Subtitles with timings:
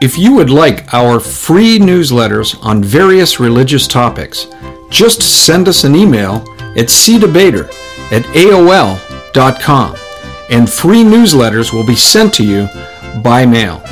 [0.00, 4.46] If you would like our free newsletters on various religious topics,
[4.88, 6.36] just send us an email
[6.76, 7.68] at cdebater
[8.10, 9.96] at aol.com
[10.50, 12.68] and free newsletters will be sent to you
[13.22, 13.82] by mail.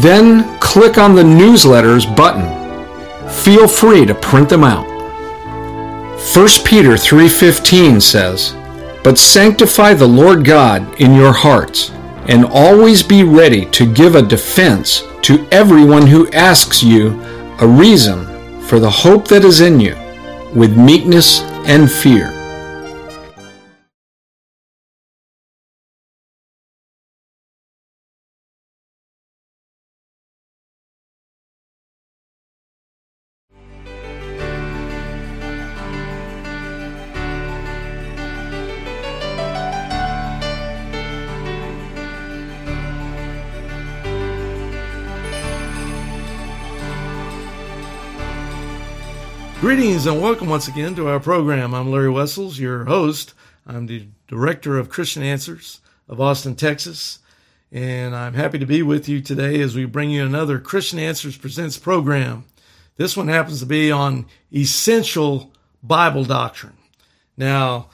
[0.00, 2.48] Then click on the Newsletters button.
[3.28, 4.86] Feel free to print them out.
[6.18, 8.54] 1 Peter 3:15 says,
[9.02, 11.90] "But sanctify the Lord God in your hearts,
[12.26, 17.20] and always be ready to give a defense to everyone who asks you
[17.60, 18.26] a reason
[18.66, 19.94] for the hope that is in you,
[20.54, 22.33] with meekness and fear."
[50.06, 51.72] And welcome once again to our program.
[51.72, 53.32] I'm Larry Wessels, your host.
[53.66, 57.20] I'm the director of Christian Answers of Austin, Texas,
[57.72, 61.38] and I'm happy to be with you today as we bring you another Christian Answers
[61.38, 62.44] Presents program.
[62.98, 65.50] This one happens to be on essential
[65.82, 66.76] Bible doctrine.
[67.38, 67.88] Now,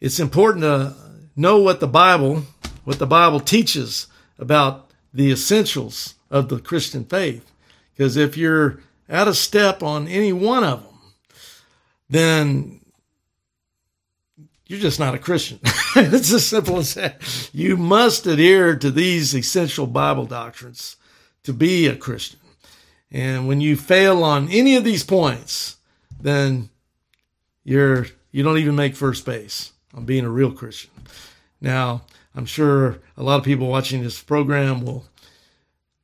[0.00, 0.94] it's important to
[1.36, 2.44] know what the Bible,
[2.84, 4.06] what the Bible teaches
[4.38, 7.52] about the essentials of the Christian faith.
[7.92, 8.80] Because if you're
[9.10, 10.93] out of step on any one of them,
[12.14, 12.80] then
[14.66, 15.58] you're just not a Christian.
[15.96, 17.20] it's as simple as that.
[17.52, 20.96] You must adhere to these essential Bible doctrines
[21.42, 22.40] to be a Christian.
[23.10, 25.76] And when you fail on any of these points,
[26.20, 26.70] then
[27.62, 30.90] you're you don't even make first base on being a real Christian.
[31.60, 32.02] Now,
[32.34, 35.04] I'm sure a lot of people watching this program will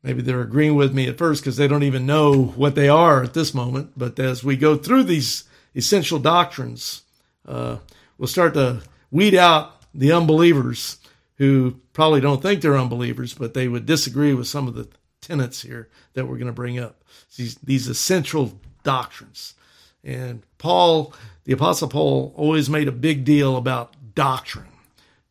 [0.03, 3.25] maybe they're agreeing with me at first because they don't even know what they are
[3.25, 3.93] at this moment.
[3.97, 5.44] But as we go through these
[5.75, 7.03] essential doctrines,
[7.47, 7.78] uh,
[8.19, 10.98] we'll start to weed out the unbelievers
[11.36, 14.88] who probably don't think they're unbelievers, but they would disagree with some of the
[15.20, 17.03] tenets here that we're going to bring up.
[17.36, 19.54] These, these essential doctrines.
[20.04, 21.14] And Paul,
[21.44, 24.69] the Apostle Paul, always made a big deal about doctrine.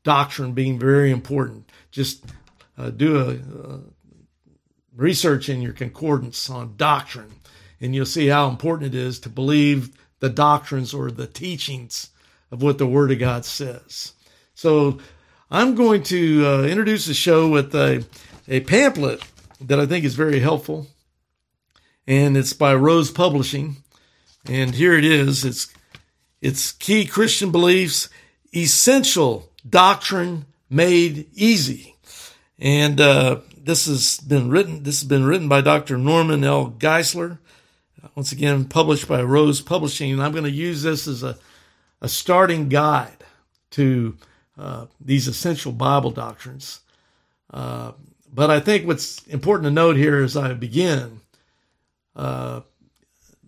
[0.03, 1.69] Doctrine being very important.
[1.91, 2.25] Just
[2.77, 3.79] uh, do a, a
[4.95, 7.31] research in your concordance on doctrine,
[7.81, 12.09] and you'll see how important it is to believe the doctrines or the teachings
[12.51, 14.13] of what the Word of God says.
[14.53, 14.99] So
[15.51, 18.05] I'm going to uh, introduce the show with a,
[18.47, 19.23] a pamphlet
[19.61, 20.87] that I think is very helpful,
[22.07, 23.77] and it's by Rose Publishing.
[24.45, 25.43] And here it is.
[25.43, 25.73] It's
[26.41, 28.09] it's key Christian beliefs,
[28.55, 31.95] essential doctrine made easy.
[32.57, 34.83] And uh, this has been written.
[34.83, 35.97] This has been written by Dr.
[35.97, 36.71] Norman L.
[36.71, 37.39] Geisler
[38.15, 40.11] once again published by Rose Publishing.
[40.11, 41.37] And I'm going to use this as a,
[42.01, 43.23] a starting guide
[43.71, 44.17] to
[44.57, 46.81] uh, these essential Bible doctrines.
[47.51, 47.93] Uh,
[48.31, 51.21] but I think what's important to note here as I begin,
[52.15, 52.61] uh,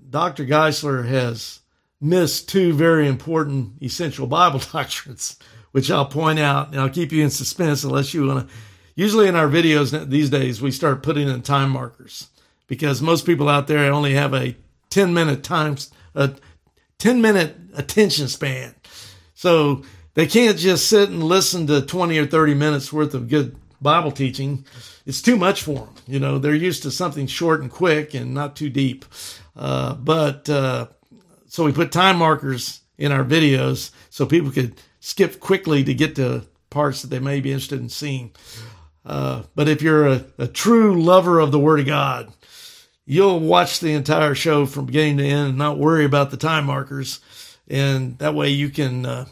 [0.09, 0.45] Dr.
[0.45, 1.59] Geisler has
[1.99, 5.37] missed two very important essential Bible doctrines,
[5.71, 8.55] which I'll point out and I'll keep you in suspense unless you want to.
[8.95, 12.27] Usually in our videos these days, we start putting in time markers
[12.71, 14.55] because most people out there only have a
[14.91, 15.75] 10 minute time,
[16.15, 16.35] a
[16.99, 18.73] 10 minute attention span.
[19.33, 19.83] So
[20.13, 24.11] they can't just sit and listen to 20 or 30 minutes worth of good Bible
[24.11, 24.65] teaching,
[25.05, 25.95] it's too much for them.
[26.07, 29.03] You know, they're used to something short and quick and not too deep.
[29.53, 30.87] Uh, but uh,
[31.47, 36.15] so we put time markers in our videos so people could skip quickly to get
[36.15, 38.31] to parts that they may be interested in seeing.
[39.05, 42.31] Uh, but if you're a, a, true lover of the Word of God,
[43.05, 46.65] you'll watch the entire show from beginning to end and not worry about the time
[46.65, 47.19] markers.
[47.67, 49.25] And that way you can uh,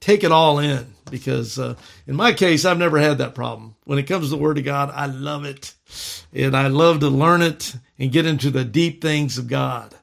[0.00, 0.94] take it all in.
[1.10, 1.76] Because uh,
[2.08, 3.76] in my case, I've never had that problem.
[3.84, 5.72] When it comes to the Word of God, I love it.
[6.32, 9.94] And I love to learn it and get into the deep things of God.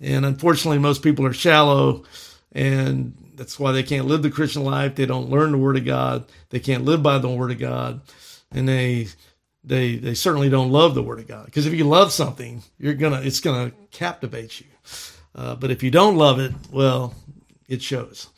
[0.00, 2.04] And unfortunately, most people are shallow
[2.52, 4.94] and that's why they can't live the Christian life.
[4.94, 6.24] They don't learn the Word of God.
[6.50, 8.00] They can't live by the Word of God,
[8.50, 9.08] and they
[9.64, 11.46] they they certainly don't love the Word of God.
[11.46, 14.66] Because if you love something, you're gonna it's gonna captivate you.
[15.34, 17.14] Uh, but if you don't love it, well,
[17.68, 18.28] it shows.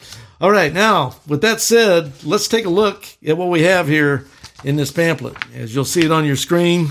[0.41, 4.27] All right, now with that said, let's take a look at what we have here
[4.65, 5.37] in this pamphlet.
[5.55, 6.91] As you'll see it on your screen,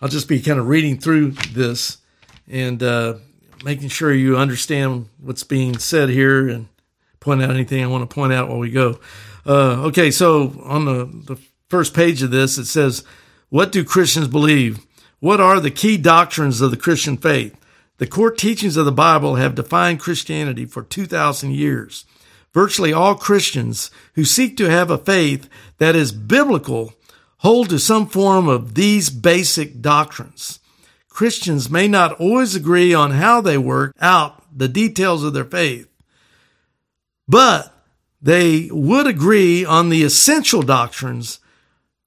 [0.00, 1.98] I'll just be kind of reading through this
[2.48, 2.82] and.
[2.82, 3.14] Uh,
[3.64, 6.68] making sure you understand what's being said here and
[7.18, 9.00] point out anything I want to point out while we go.
[9.46, 11.40] Uh, okay, so on the, the
[11.70, 13.04] first page of this, it says,
[13.48, 14.84] What do Christians believe?
[15.20, 17.56] What are the key doctrines of the Christian faith?
[17.98, 22.04] The core teachings of the Bible have defined Christianity for 2,000 years.
[22.52, 26.94] Virtually all Christians who seek to have a faith that is biblical
[27.38, 30.58] hold to some form of these basic doctrines.
[31.08, 35.88] Christians may not always agree on how they work out the details of their faith,
[37.28, 37.72] but
[38.20, 41.40] they would agree on the essential doctrines,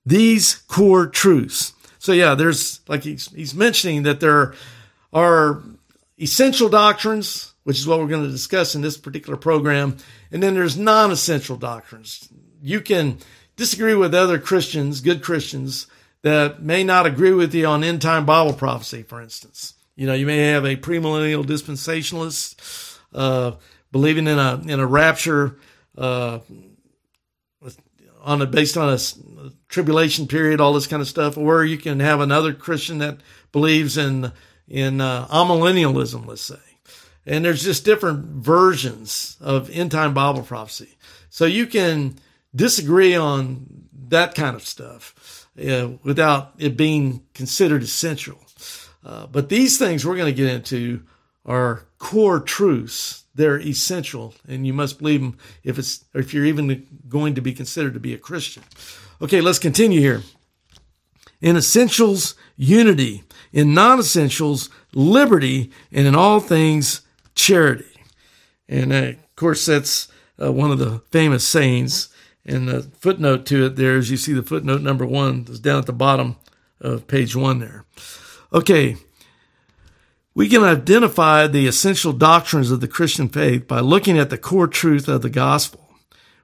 [0.06, 1.74] these core truths.
[2.00, 4.54] So yeah, there's like he's, he's mentioning that there
[5.14, 5.64] are
[6.20, 9.98] essential doctrines, which is what we're going to discuss in this particular program.
[10.32, 12.28] And then there's non-essential doctrines.
[12.62, 13.20] You can
[13.56, 15.88] disagree with other Christians, good Christians,
[16.24, 19.74] that may not agree with you on end time Bible prophecy, for instance.
[19.96, 23.52] You know, you may have a premillennial dispensationalist uh,
[23.92, 25.58] believing in a in a rapture
[25.98, 26.40] uh,
[28.24, 31.80] on a based on a, a tribulation period, all this kind of stuff, or you
[31.80, 33.18] can have another Christian that
[33.52, 34.32] believes in
[34.68, 36.56] in uh, amillennialism, let's say.
[37.26, 40.96] And there's just different versions of end time Bible prophecy.
[41.30, 42.18] So you can
[42.56, 48.38] disagree on that kind of stuff uh, without it being considered essential.
[49.04, 51.02] Uh, but these things we're going to get into
[51.46, 53.24] are core truths.
[53.36, 57.54] They're essential, and you must believe them if it's if you're even going to be
[57.54, 58.62] considered to be a Christian.
[59.22, 60.22] Okay, let's continue here.
[61.42, 63.24] In essentials, unity.
[63.52, 67.02] In non-essentials, liberty, and in all things,
[67.36, 67.86] charity.
[68.68, 70.08] And uh, of course, that's
[70.42, 72.10] uh, one of the famous sayings
[72.46, 75.80] and the footnote to it there, as you see the footnote number one, is down
[75.80, 76.36] at the bottom
[76.82, 77.86] of page one there.
[78.52, 78.98] Okay,
[80.36, 84.68] we can identify the essential doctrines of the Christian faith by looking at the core
[84.68, 85.83] truth of the gospel,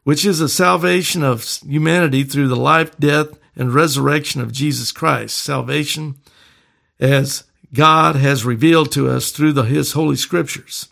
[0.04, 5.38] which is the salvation of humanity through the life, death, and resurrection of Jesus Christ.
[5.38, 6.16] Salvation
[7.00, 7.44] as
[7.74, 10.88] God has revealed to us through the, His holy scriptures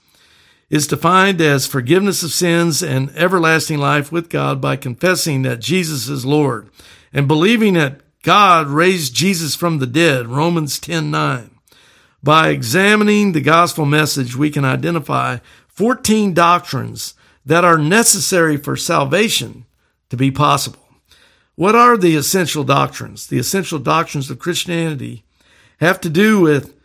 [0.70, 6.10] is defined as forgiveness of sins and everlasting life with God by confessing that Jesus
[6.10, 6.70] is Lord
[7.14, 11.52] and believing that God raised Jesus from the dead, Romans 10 9.
[12.22, 15.38] By examining the gospel message, we can identify
[15.70, 17.14] 14 doctrines
[17.48, 19.66] that are necessary for salvation
[20.10, 20.88] to be possible.
[21.56, 23.28] What are the essential doctrines?
[23.28, 25.26] The essential doctrines of Christianity
[25.80, 26.76] have to do with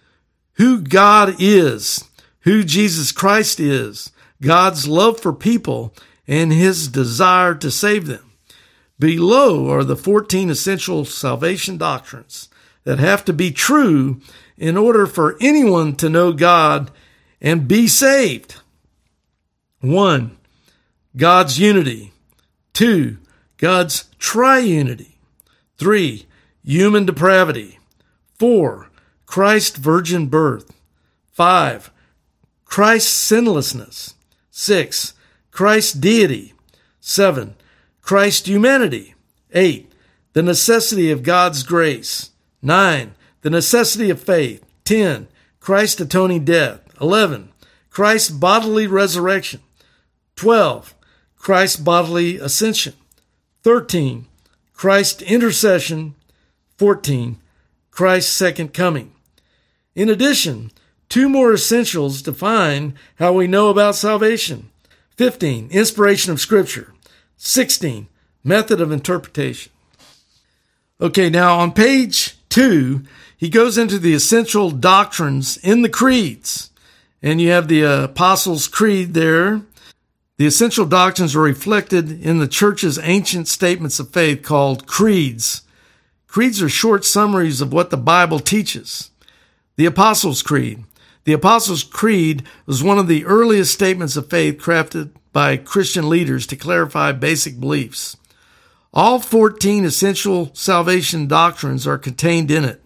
[0.54, 2.04] who God is
[2.42, 5.94] who Jesus Christ is, God's love for people,
[6.26, 8.32] and his desire to save them.
[8.98, 12.48] Below are the 14 essential salvation doctrines
[12.84, 14.20] that have to be true
[14.56, 16.90] in order for anyone to know God
[17.40, 18.60] and be saved.
[19.80, 20.36] One,
[21.16, 22.12] God's unity.
[22.72, 23.18] Two,
[23.58, 25.12] God's triunity.
[25.76, 26.26] Three,
[26.64, 27.78] human depravity.
[28.38, 28.88] Four,
[29.26, 30.72] Christ's virgin birth.
[31.30, 31.90] Five,
[32.64, 34.14] Christ's sinlessness.
[34.50, 35.14] Six,
[35.50, 36.54] Christ's deity.
[37.00, 37.56] Seven,
[38.00, 39.14] Christ's humanity.
[39.52, 39.92] Eight,
[40.32, 42.30] the necessity of God's grace.
[42.62, 44.64] Nine, the necessity of faith.
[44.84, 45.28] Ten,
[45.60, 46.80] Christ's atoning death.
[47.00, 47.52] Eleven,
[47.90, 49.60] Christ's bodily resurrection.
[50.36, 50.94] Twelve,
[51.42, 52.94] Christ's bodily ascension.
[53.62, 54.24] Thirteen,
[54.72, 56.14] Christ's intercession.
[56.78, 57.38] Fourteen,
[57.90, 59.12] Christ's second coming.
[59.94, 60.70] In addition,
[61.12, 64.70] Two more essentials define how we know about salvation.
[65.18, 65.68] 15.
[65.70, 66.94] Inspiration of Scripture.
[67.36, 68.08] 16.
[68.42, 69.70] Method of interpretation.
[71.02, 73.02] Okay, now on page two,
[73.36, 76.70] he goes into the essential doctrines in the creeds.
[77.20, 79.60] And you have the Apostles' Creed there.
[80.42, 85.62] The essential doctrines are reflected in the church's ancient statements of faith called creeds.
[86.26, 89.12] Creeds are short summaries of what the Bible teaches.
[89.76, 90.82] The Apostles' Creed.
[91.22, 96.44] The Apostles' Creed was one of the earliest statements of faith crafted by Christian leaders
[96.48, 98.16] to clarify basic beliefs.
[98.92, 102.82] All 14 essential salvation doctrines are contained in it.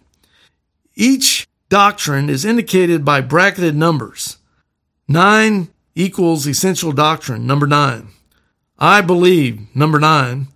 [0.95, 4.37] Each doctrine is indicated by bracketed numbers.
[5.09, 8.07] 9 equals essential doctrine, number 9.
[8.79, 10.47] I believe, number 9.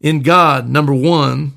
[0.00, 1.52] In God, number 1.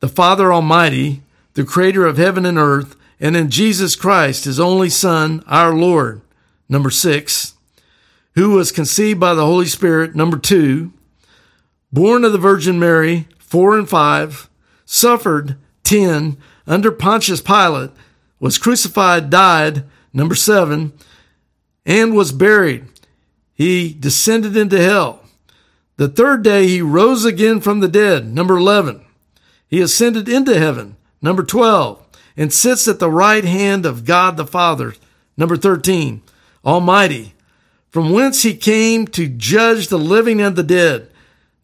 [0.00, 1.22] The Father Almighty,
[1.54, 6.22] the Creator of heaven and earth, and in Jesus Christ, His only Son, our Lord,
[6.68, 7.54] number 6
[8.34, 10.92] who was conceived by the Holy Spirit, number two,
[11.92, 14.48] born of the Virgin Mary, four and five,
[14.84, 17.90] suffered, ten, under Pontius Pilate,
[18.38, 20.92] was crucified, died, number seven,
[21.90, 22.86] and was buried.
[23.52, 25.24] He descended into hell.
[25.96, 29.04] The third day he rose again from the dead, number 11.
[29.68, 32.00] He ascended into heaven, number 12,
[32.36, 34.94] and sits at the right hand of God the Father,
[35.36, 36.22] number 13,
[36.64, 37.34] Almighty
[37.90, 41.10] from whence he came to judge the living and the dead.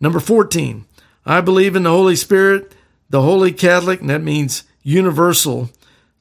[0.00, 0.85] Number 14,
[1.25, 2.75] I believe in the Holy Spirit,
[3.09, 5.71] the Holy Catholic, and that means universal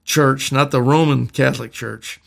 [0.04, 2.22] church, not the Roman Catholic Church.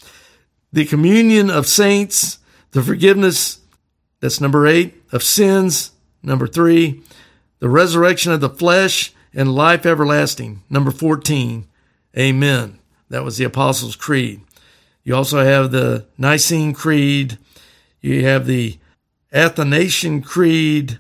[0.72, 2.38] The communion of saints,
[2.72, 3.60] the forgiveness,
[4.20, 7.02] that's number eight, of sins, number three,
[7.58, 11.66] the resurrection of the flesh, and life everlasting, number 14.
[12.16, 12.78] Amen.
[13.08, 14.40] That was the Apostles' Creed.
[15.04, 17.38] You also have the Nicene Creed,
[18.00, 18.78] you have the
[19.32, 20.98] Athanasian Creed,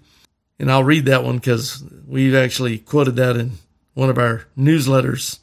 [0.58, 3.52] and I'll read that one because we've actually quoted that in
[3.94, 5.38] one of our newsletters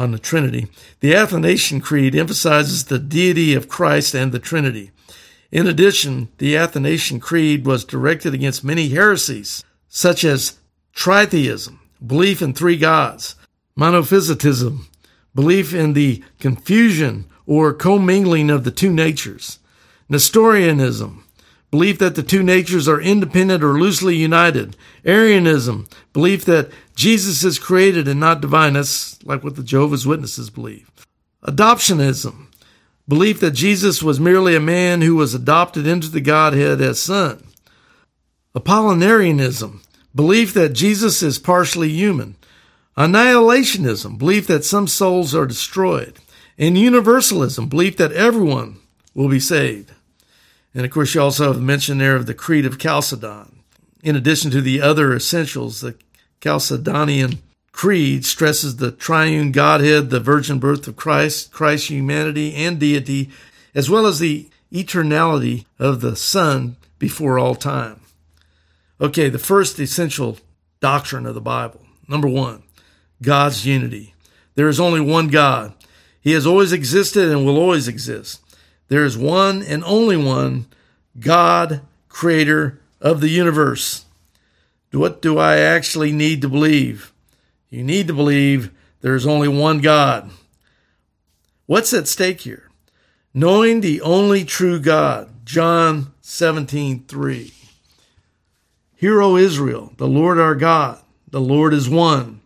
[0.00, 0.66] on the Trinity.
[1.00, 4.90] The Athanasian Creed emphasizes the deity of Christ and the Trinity.
[5.52, 10.58] In addition, the Athanasian Creed was directed against many heresies, such as
[10.96, 13.34] tritheism, belief in three gods,
[13.78, 14.86] monophysitism,
[15.34, 19.58] belief in the confusion or commingling of the two natures,
[20.08, 21.24] Nestorianism,
[21.70, 24.76] belief that the two natures are independent or loosely united.
[25.04, 28.74] Arianism, belief that Jesus is created and not divine.
[28.74, 30.90] That's like what the Jehovah's Witnesses believe.
[31.42, 32.48] Adoptionism,
[33.08, 37.42] belief that Jesus was merely a man who was adopted into the Godhead as son.
[38.54, 39.80] Apollinarianism,
[40.14, 42.36] belief that Jesus is partially human.
[42.98, 46.18] Annihilationism, belief that some souls are destroyed.
[46.58, 48.76] And universalism, belief that everyone
[49.14, 49.92] will be saved.
[50.74, 53.62] And of course, you also have mention there of the Creed of Chalcedon.
[54.02, 55.94] In addition to the other essentials, the
[56.40, 57.38] Chalcedonian
[57.72, 63.30] Creed stresses the triune Godhead, the virgin birth of Christ, Christ's humanity and deity,
[63.74, 68.00] as well as the eternality of the Son before all time.
[69.00, 70.38] Okay, the first essential
[70.80, 71.80] doctrine of the Bible.
[72.08, 72.62] Number one,
[73.22, 74.14] God's unity.
[74.56, 75.72] There is only one God.
[76.20, 78.42] He has always existed and will always exist.
[78.88, 80.66] There is one and only one
[81.18, 84.04] God, creator of the universe.
[84.92, 87.12] What do I actually need to believe?
[87.68, 90.30] You need to believe there is only one God.
[91.66, 92.68] What's at stake here?
[93.32, 95.46] Knowing the only true God.
[95.46, 97.52] John 17, 3.
[98.96, 102.40] Hear, O Israel, the Lord our God, the Lord is one.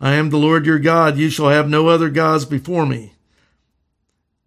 [0.00, 1.16] I am the Lord your God.
[1.16, 3.14] You shall have no other gods before me.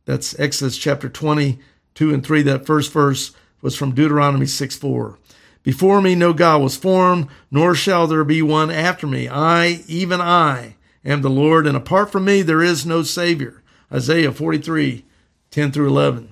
[0.05, 2.41] That's Exodus chapter 22 and 3.
[2.43, 5.17] That first verse was from Deuteronomy 6 4.
[5.65, 9.27] Before me no God was formed, nor shall there be one after me.
[9.27, 13.63] I, even I, am the Lord, and apart from me there is no Savior.
[13.91, 15.03] Isaiah 43
[15.49, 16.29] 10 through 11.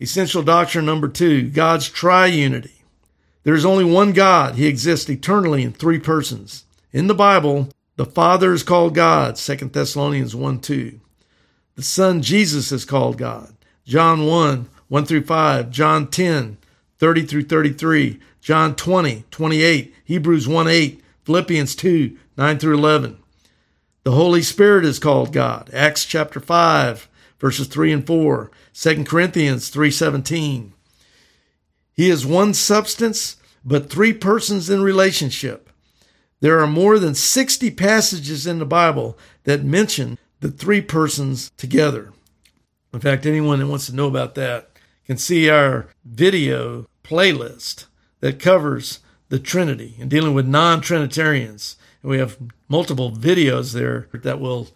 [0.00, 2.82] Essential doctrine number two God's triunity.
[3.44, 4.54] There is only one God.
[4.54, 6.64] He exists eternally in three persons.
[6.90, 11.00] In the Bible, the Father is called God, 2 Thessalonians 1 2.
[11.74, 13.54] The Son Jesus is called God.
[13.84, 16.56] John 1, 1 through 5, John 10,
[16.98, 23.18] 30 through 33, John 20, 28, Hebrews 1 8, Philippians 2, 9 through 11.
[24.04, 25.70] The Holy Spirit is called God.
[25.72, 30.72] Acts chapter 5, verses 3 and 4, 2 Corinthians 3 17.
[31.92, 35.68] He is one substance, but three persons in relationship.
[36.40, 42.12] There are more than 60 passages in the Bible that mention the three persons together.
[42.92, 44.70] In fact, anyone that wants to know about that
[45.08, 47.86] can see our video playlist
[48.20, 49.00] that covers
[49.30, 51.76] the Trinity and dealing with non Trinitarians.
[52.02, 52.36] And we have
[52.68, 54.68] multiple videos there that will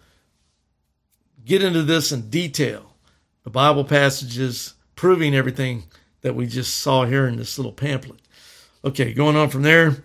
[1.45, 2.95] get into this in detail.
[3.43, 5.83] The Bible passages proving everything
[6.21, 8.19] that we just saw here in this little pamphlet.
[8.83, 9.97] Okay, going on from there.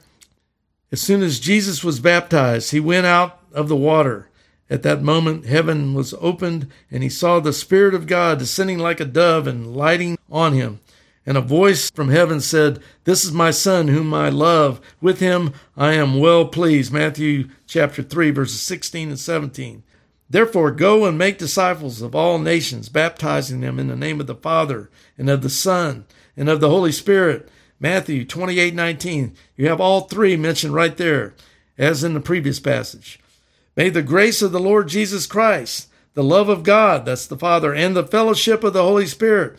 [0.92, 4.27] As soon as Jesus was baptized, he went out of the water.
[4.70, 9.00] At that moment, heaven was opened, and he saw the Spirit of God descending like
[9.00, 10.80] a dove and lighting on him.
[11.24, 14.80] And a voice from heaven said, This is my Son, whom I love.
[15.00, 16.92] With him I am well pleased.
[16.92, 19.82] Matthew chapter 3, verses 16 and 17.
[20.30, 24.34] Therefore, go and make disciples of all nations, baptizing them in the name of the
[24.34, 26.04] Father, and of the Son,
[26.36, 27.48] and of the Holy Spirit.
[27.80, 29.34] Matthew 28 19.
[29.56, 31.34] You have all three mentioned right there,
[31.78, 33.20] as in the previous passage.
[33.78, 37.72] May the grace of the Lord Jesus Christ, the love of God, that's the Father,
[37.72, 39.56] and the fellowship of the Holy Spirit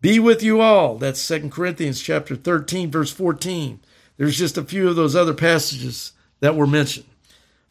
[0.00, 0.98] be with you all.
[0.98, 3.78] That's 2 Corinthians chapter 13, verse 14.
[4.16, 7.06] There's just a few of those other passages that were mentioned.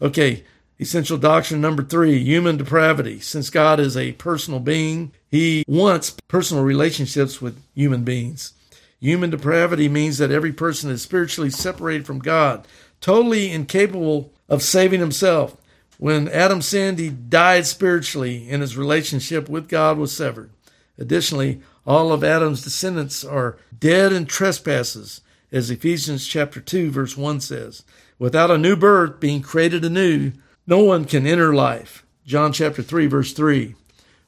[0.01, 0.45] Okay,
[0.79, 3.19] essential doctrine number three human depravity.
[3.19, 8.53] Since God is a personal being, he wants personal relationships with human beings.
[9.01, 12.65] Human depravity means that every person is spiritually separated from God,
[13.01, 15.57] totally incapable of saving himself.
[16.01, 20.49] When Adam sinned, he died spiritually, and his relationship with God was severed.
[20.97, 27.41] Additionally, all of Adam's descendants are dead in trespasses, as Ephesians chapter 2 verse 1
[27.41, 27.83] says.
[28.17, 30.31] Without a new birth being created anew,
[30.65, 32.03] no one can enter life.
[32.25, 33.75] John chapter 3 verse 3.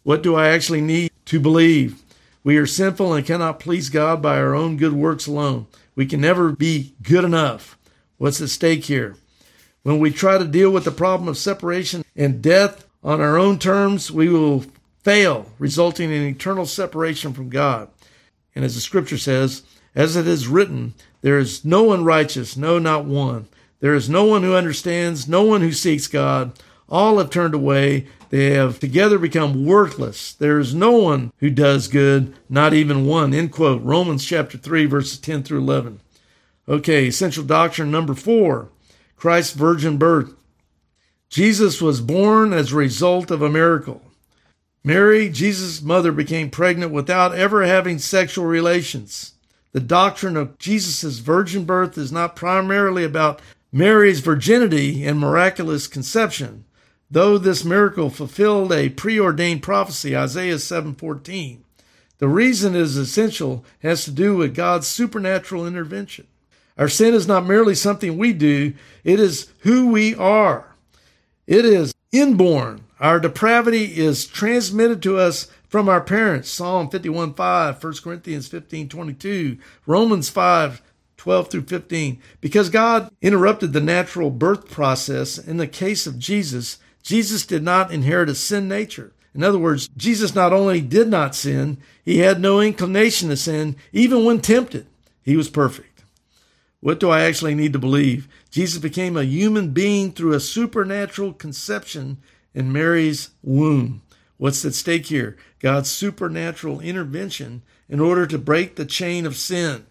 [0.03, 2.03] What do I actually need to believe?
[2.43, 5.65] We are sinful and cannot please God by our own good works alone.
[5.95, 7.79] We can never be good enough.
[8.19, 9.15] What's at stake here?
[9.83, 13.59] When we try to deal with the problem of separation and death on our own
[13.59, 14.63] terms, we will
[15.03, 17.89] fail, resulting in eternal separation from God.
[18.55, 19.63] And as the scripture says,
[19.93, 23.47] as it is written, there is no one righteous, no, not one.
[23.81, 26.57] There is no one who understands, no one who seeks God.
[26.87, 28.07] All have turned away.
[28.29, 30.33] They have together become worthless.
[30.33, 33.33] There is no one who does good, not even one.
[33.33, 33.83] End quote.
[33.83, 35.99] Romans chapter 3, verses 10 through 11.
[36.69, 38.69] Okay, essential doctrine number four
[39.15, 40.33] Christ's virgin birth.
[41.29, 44.01] Jesus was born as a result of a miracle.
[44.83, 49.33] Mary, Jesus' mother, became pregnant without ever having sexual relations.
[49.71, 56.65] The doctrine of Jesus' virgin birth is not primarily about Mary's virginity and miraculous conception,
[57.09, 61.63] though this miracle fulfilled a preordained prophecy, Isaiah 7:14.
[62.19, 66.27] The reason it is essential has to do with God's supernatural intervention.
[66.77, 70.75] Our sin is not merely something we do, it is who we are.
[71.45, 76.49] It is inborn, our depravity is transmitted to us from our parents.
[76.49, 80.81] Psalm 51 5, 1 Corinthians 15 22, Romans 5
[81.17, 82.21] 12 through 15.
[82.41, 87.91] Because God interrupted the natural birth process in the case of Jesus, Jesus did not
[87.91, 89.13] inherit a sin nature.
[89.33, 93.75] In other words, Jesus not only did not sin, he had no inclination to sin,
[93.91, 94.85] even when tempted.
[95.23, 95.92] He was perfect.
[96.83, 98.27] What do I actually need to believe?
[98.51, 102.17] Jesus became a human being through a supernatural conception
[102.53, 104.01] in Mary's womb.
[104.35, 105.37] What's at stake here?
[105.61, 109.85] God's supernatural intervention in order to break the chain of sin.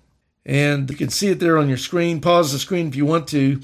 [0.45, 2.21] And you can see it there on your screen.
[2.21, 3.63] Pause the screen if you want to.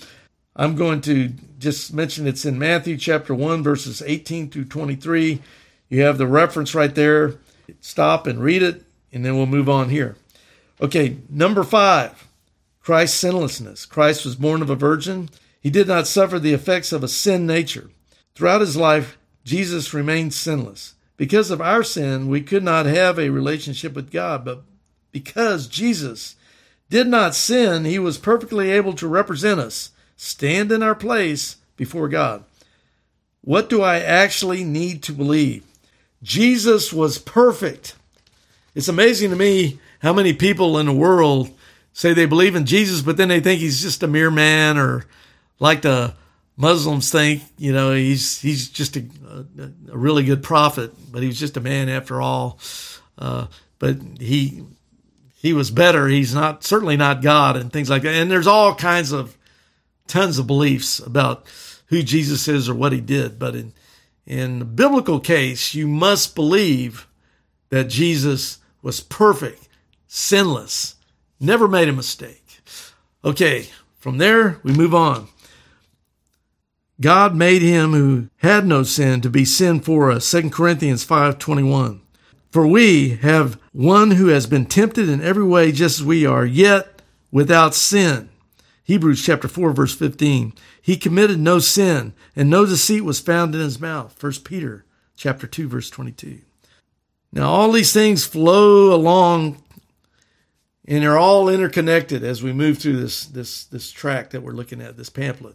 [0.57, 5.43] I'm going to just mention it's in Matthew chapter 1, verses 18 through 23.
[5.91, 7.35] You have the reference right there.
[7.83, 10.17] Stop and read it, and then we'll move on here.
[10.81, 12.28] Okay, number five
[12.89, 13.85] Christ's sinlessness.
[13.85, 15.29] Christ was born of a virgin.
[15.61, 17.91] He did not suffer the effects of a sin nature.
[18.35, 20.95] Throughout his life, Jesus remained sinless.
[21.19, 24.63] Because of our sin, we could not have a relationship with God, but
[25.13, 26.37] because Jesus
[26.89, 32.09] did not sin, he was perfectly able to represent us, stand in our place before
[32.09, 32.43] God.
[33.43, 35.63] What do I actually need to believe?
[36.23, 37.97] Jesus was perfect.
[38.75, 41.51] It's amazing to me how many people in the world
[41.99, 45.05] say they believe in Jesus, but then they think he's just a mere man or
[45.59, 46.15] like the
[46.57, 49.05] Muslims think, you know, he's he's just a,
[49.91, 52.61] a, really good prophet, but he was just a man after all.
[53.19, 53.49] Uh,
[53.81, 54.65] but he
[55.35, 56.07] he was better.
[56.07, 58.15] He's not certainly not God and things like that.
[58.15, 59.37] And there's all kinds of
[60.07, 61.47] tons of beliefs about
[61.87, 63.41] who Jesus is or what he did.
[63.41, 63.73] But in
[64.25, 67.09] in the biblical case, you must believe
[67.71, 69.69] that Jesus was perfect,
[70.07, 70.95] sinless,
[71.41, 72.61] never made a mistake.
[73.25, 75.29] Okay, from there we move on.
[77.01, 80.27] God made him who had no sin to be sin for us.
[80.27, 82.01] 2 Corinthians 5:21.
[82.51, 86.47] For we have one who has been tempted in every way just as we are,
[86.47, 88.31] yet without sin.
[88.83, 90.55] Hebrews chapter 4 verse 15.
[90.81, 94.17] He committed no sin and no deceit was found in his mouth.
[94.21, 96.41] 1 Peter chapter 2 verse 22.
[97.31, 99.63] Now all these things flow along
[100.89, 104.81] and they're all interconnected as we move through this this this track that we're looking
[104.81, 105.55] at, this pamphlet.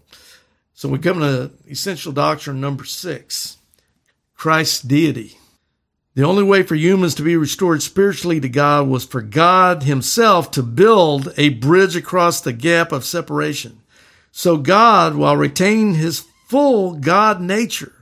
[0.75, 3.57] So we come to essential doctrine number 6.
[4.35, 5.37] Christ's deity.
[6.15, 10.51] The only way for humans to be restored spiritually to God was for God Himself
[10.51, 13.81] to build a bridge across the gap of separation.
[14.31, 17.93] So God, while retaining His full God nature,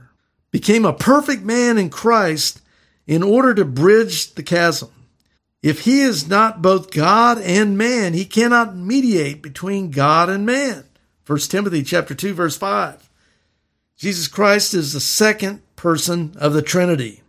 [0.50, 2.60] became a perfect man in Christ
[3.06, 4.90] in order to bridge the chasm.
[5.62, 10.84] If He is not both God and man, He cannot mediate between God and man.
[11.26, 13.08] 1 Timothy chapter 2 verse 5.
[13.96, 17.22] Jesus Christ is the second person of the Trinity.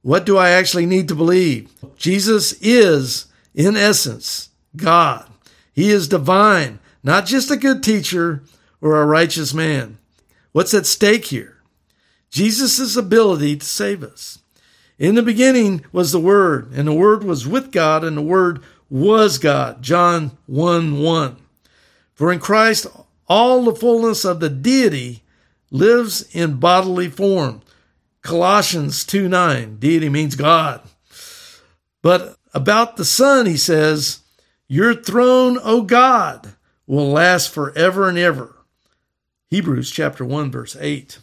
[0.00, 1.70] What do I actually need to believe?
[1.96, 5.28] Jesus is, in essence, God.
[5.72, 8.42] He is divine, not just a good teacher
[8.80, 9.98] or a righteous man.
[10.52, 11.58] What's at stake here?
[12.30, 14.38] Jesus' ability to save us.
[15.02, 18.62] In the beginning was the Word, and the Word was with God, and the Word
[18.88, 19.82] was God.
[19.82, 21.36] John 1 1.
[22.14, 22.86] For in Christ
[23.26, 25.24] all the fullness of the deity
[25.72, 27.62] lives in bodily form.
[28.20, 30.82] Colossians 2 9, deity means God.
[32.00, 34.20] But about the Son, he says,
[34.68, 36.54] Your throne, O God,
[36.86, 38.54] will last forever and ever.
[39.50, 41.18] Hebrews chapter 1, verse 8.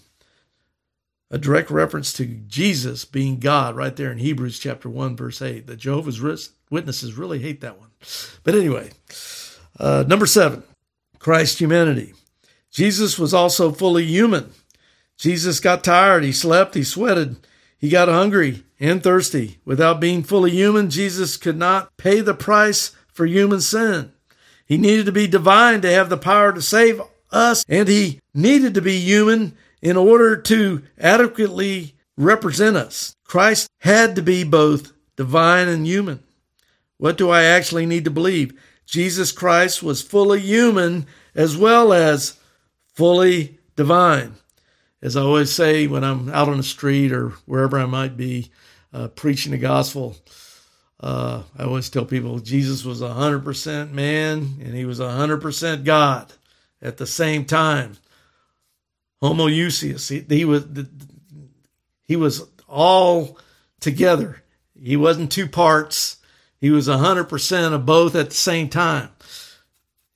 [1.32, 5.68] A direct reference to Jesus being God right there in Hebrews chapter 1, verse 8.
[5.68, 6.20] The Jehovah's
[6.72, 7.90] Witnesses really hate that one.
[8.44, 8.92] But anyway,
[9.80, 10.64] uh, number seven,
[11.20, 12.14] Christ's humanity.
[12.72, 14.52] Jesus was also fully human.
[15.18, 17.38] Jesus got tired, he slept, he sweated,
[17.78, 19.60] he got hungry and thirsty.
[19.66, 24.14] Without being fully human, Jesus could not pay the price for human sin.
[24.66, 28.74] He needed to be divine to have the power to save us, and he needed
[28.76, 33.16] to be human in order to adequately represent us.
[33.24, 36.24] Christ had to be both divine and human.
[36.98, 38.60] What do I actually need to believe?
[38.86, 42.40] Jesus Christ was fully human as well as
[42.94, 44.36] fully divine
[45.02, 48.52] as I always say when I'm out on the street or wherever I might be
[48.94, 50.18] uh, preaching the gospel,
[51.00, 56.34] uh, I always tell people Jesus was 100% man and he was 100% God
[56.82, 57.98] at the same time.
[59.22, 60.66] Homoousios, he, he was
[62.04, 63.38] he was all
[63.80, 64.44] together.
[64.82, 66.18] He wasn't two parts.
[66.60, 69.10] He was 100% of both at the same time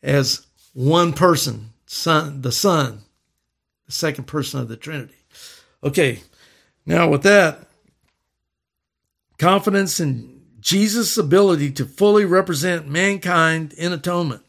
[0.01, 3.03] as one person, son, the Son,
[3.85, 5.15] the second person of the Trinity.
[5.83, 6.21] Okay,
[6.85, 7.67] now with that,
[9.37, 14.43] confidence in Jesus' ability to fully represent mankind in atonement.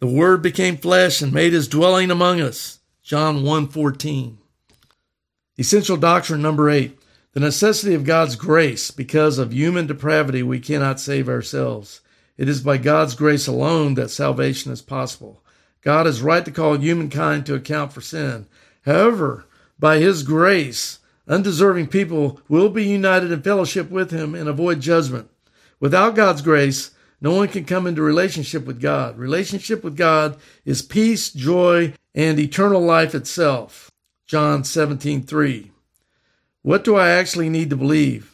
[0.00, 2.78] The Word became flesh and made his dwelling among us.
[3.02, 4.38] John 1:14.
[5.58, 6.98] Essential doctrine number 8.
[7.32, 8.90] The necessity of God's grace.
[8.90, 12.00] Because of human depravity, we cannot save ourselves.
[12.38, 15.44] It is by God's grace alone that salvation is possible.
[15.82, 18.46] God is right to call humankind to account for sin.
[18.86, 19.44] However,
[19.78, 25.28] by his grace, undeserving people will be united in fellowship with him and avoid judgment.
[25.78, 29.18] Without God's grace, no one can come into relationship with God.
[29.18, 33.90] Relationship with God is peace, joy, and eternal life itself.
[34.26, 35.70] John 17:3.
[36.62, 38.30] What do I actually need to believe?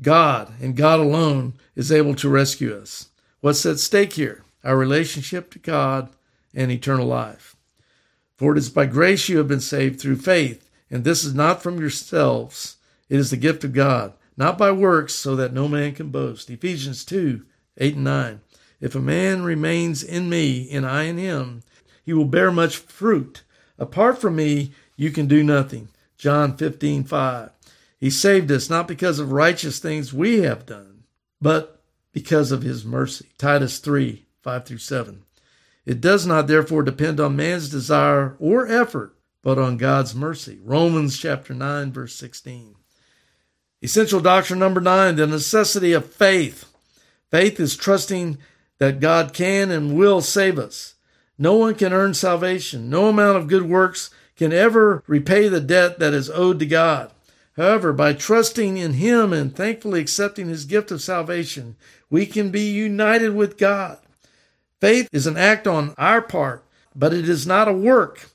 [0.00, 3.08] God and God alone is able to rescue us.
[3.40, 4.44] What's at stake here?
[4.62, 6.10] Our relationship to God
[6.54, 7.56] and eternal life.
[8.36, 11.62] For it is by grace you have been saved through faith, and this is not
[11.62, 12.76] from yourselves.
[13.08, 16.50] It is the gift of God, not by works, so that no man can boast.
[16.50, 17.44] Ephesians 2
[17.78, 18.40] 8 and 9.
[18.80, 21.62] If a man remains in me, and I in him,
[22.04, 23.42] he will bear much fruit.
[23.78, 25.88] Apart from me, you can do nothing.
[26.16, 27.50] John 15 5.
[27.98, 31.04] He saved us not because of righteous things we have done,
[31.40, 33.26] but because of his mercy.
[33.38, 35.22] Titus 3 5 through 7.
[35.84, 40.58] It does not therefore depend on man's desire or effort, but on God's mercy.
[40.62, 42.74] Romans chapter 9 verse 16.
[43.80, 46.67] Essential doctrine number 9, the necessity of faith.
[47.30, 48.38] Faith is trusting
[48.78, 50.94] that God can and will save us.
[51.38, 52.90] No one can earn salvation.
[52.90, 57.10] No amount of good works can ever repay the debt that is owed to God.
[57.56, 61.76] However, by trusting in Him and thankfully accepting His gift of salvation,
[62.08, 63.98] we can be united with God.
[64.80, 66.64] Faith is an act on our part,
[66.94, 68.30] but it is not a work.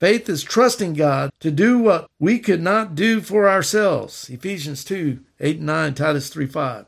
[0.00, 4.28] Faith is trusting God to do what we could not do for ourselves.
[4.28, 6.86] Ephesians 2 8 and 9, Titus 3 5.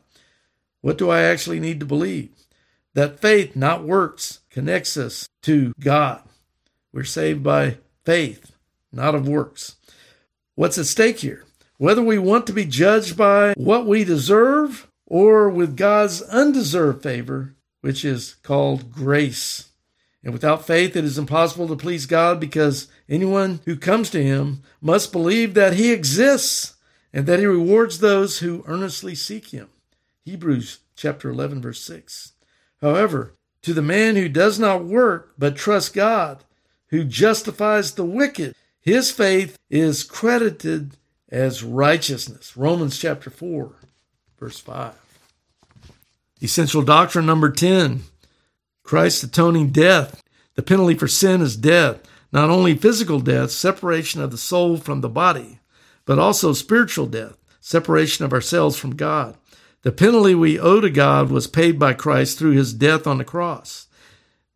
[0.80, 2.30] What do I actually need to believe?
[2.98, 6.20] that faith, not works, connects us to God.
[6.92, 8.56] We're saved by faith,
[8.90, 9.76] not of works.
[10.56, 11.44] What's at stake here?
[11.76, 17.54] Whether we want to be judged by what we deserve or with God's undeserved favor,
[17.82, 19.68] which is called grace.
[20.24, 24.64] And without faith, it is impossible to please God because anyone who comes to Him
[24.80, 26.74] must believe that He exists
[27.12, 29.68] and that He rewards those who earnestly seek Him.
[30.28, 32.32] Hebrews chapter 11, verse 6.
[32.82, 36.44] However, to the man who does not work but trusts God,
[36.88, 40.98] who justifies the wicked, his faith is credited
[41.30, 42.58] as righteousness.
[42.58, 43.72] Romans chapter 4,
[44.38, 44.92] verse 5.
[46.42, 48.02] Essential doctrine number 10
[48.82, 50.22] Christ's atoning death.
[50.56, 55.00] The penalty for sin is death, not only physical death, separation of the soul from
[55.00, 55.60] the body,
[56.04, 59.34] but also spiritual death, separation of ourselves from God.
[59.82, 63.24] The penalty we owe to God was paid by Christ through his death on the
[63.24, 63.86] cross.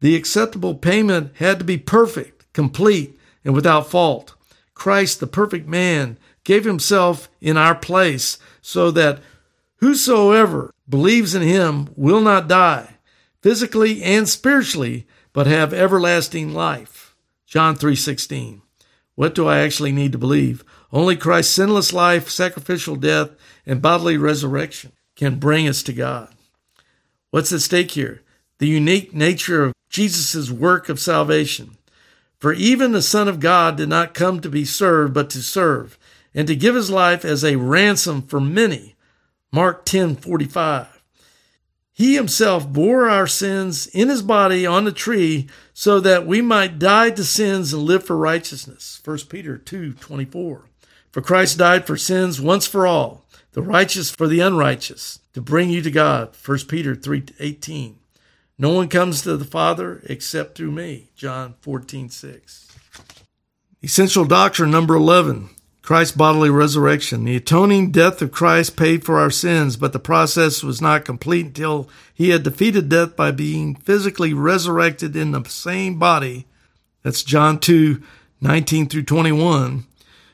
[0.01, 4.35] The acceptable payment had to be perfect, complete, and without fault.
[4.75, 9.21] Christ, the perfect man, gave himself in our place so that
[9.77, 12.97] whosoever believes in him will not die,
[13.43, 17.15] physically and spiritually, but have everlasting life.
[17.47, 18.63] John 3:16.
[19.15, 20.65] What do I actually need to believe?
[20.91, 23.31] Only Christ's sinless life, sacrificial death,
[23.65, 24.91] and bodily resurrection
[25.23, 26.29] can bring us to God.
[27.31, 28.23] What's at stake here?
[28.59, 31.77] The unique nature of Jesus' work of salvation.
[32.41, 35.97] For even the Son of God did not come to be served, but to serve,
[36.35, 38.97] and to give his life as a ransom for many.
[39.53, 41.05] Mark 10 45.
[41.93, 46.81] He himself bore our sins in his body on the tree so that we might
[46.81, 49.01] die to sins and live for righteousness.
[49.05, 50.65] 1 Peter 2 24.
[51.13, 53.22] For Christ died for sins once for all
[53.53, 56.35] the righteous for the unrighteous, to bring you to God.
[56.35, 57.97] 1 Peter 3:18.
[58.59, 61.11] No one comes to the Father except through me.
[61.17, 62.69] John 14:6.
[63.83, 65.51] Essential doctrine number 11.
[65.83, 67.25] Christ's bodily resurrection.
[67.25, 71.47] The atoning death of Christ paid for our sins, but the process was not complete
[71.47, 76.47] until he had defeated death by being physically resurrected in the same body.
[77.03, 78.01] That's John 2,
[78.41, 79.87] 19 through 21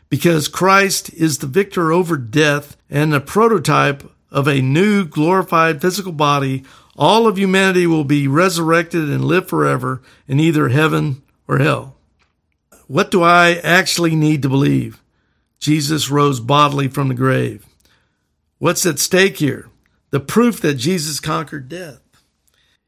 [0.08, 6.12] because Christ is the victor over death and the prototype of a new glorified physical
[6.12, 6.64] body,
[6.96, 11.96] all of humanity will be resurrected and live forever in either heaven or hell.
[12.86, 15.02] What do I actually need to believe?
[15.58, 17.66] Jesus rose bodily from the grave.
[18.58, 19.68] What's at stake here?
[20.10, 22.00] The proof that Jesus conquered death.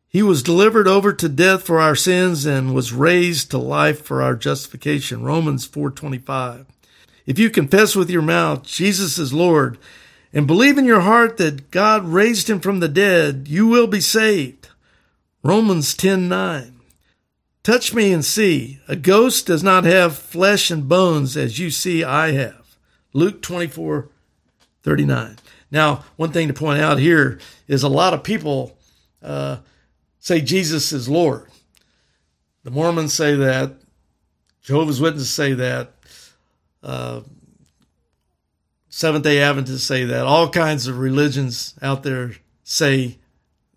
[0.09, 4.23] He was delivered over to death for our sins and was raised to life for
[4.23, 5.23] our justification.
[5.23, 6.67] Romans 425.
[7.27, 9.79] If you confess with your mouth Jesus is Lord
[10.33, 14.01] and believe in your heart that God raised him from the dead, you will be
[14.01, 14.69] saved.
[15.43, 16.75] Romans 10:9.
[17.63, 18.81] Touch me and see.
[18.89, 22.77] A ghost does not have flesh and bones as you see I have.
[23.13, 25.37] Luke 24:39.
[25.71, 28.77] Now, one thing to point out here is a lot of people
[29.23, 29.59] uh,
[30.19, 31.47] say Jesus is Lord.
[32.65, 33.77] The Mormons say that.
[34.63, 35.95] Jehovah's Witnesses say that
[36.83, 37.21] uh,
[38.93, 40.27] Seventh day Adventists say that.
[40.27, 42.33] All kinds of religions out there
[42.65, 43.19] say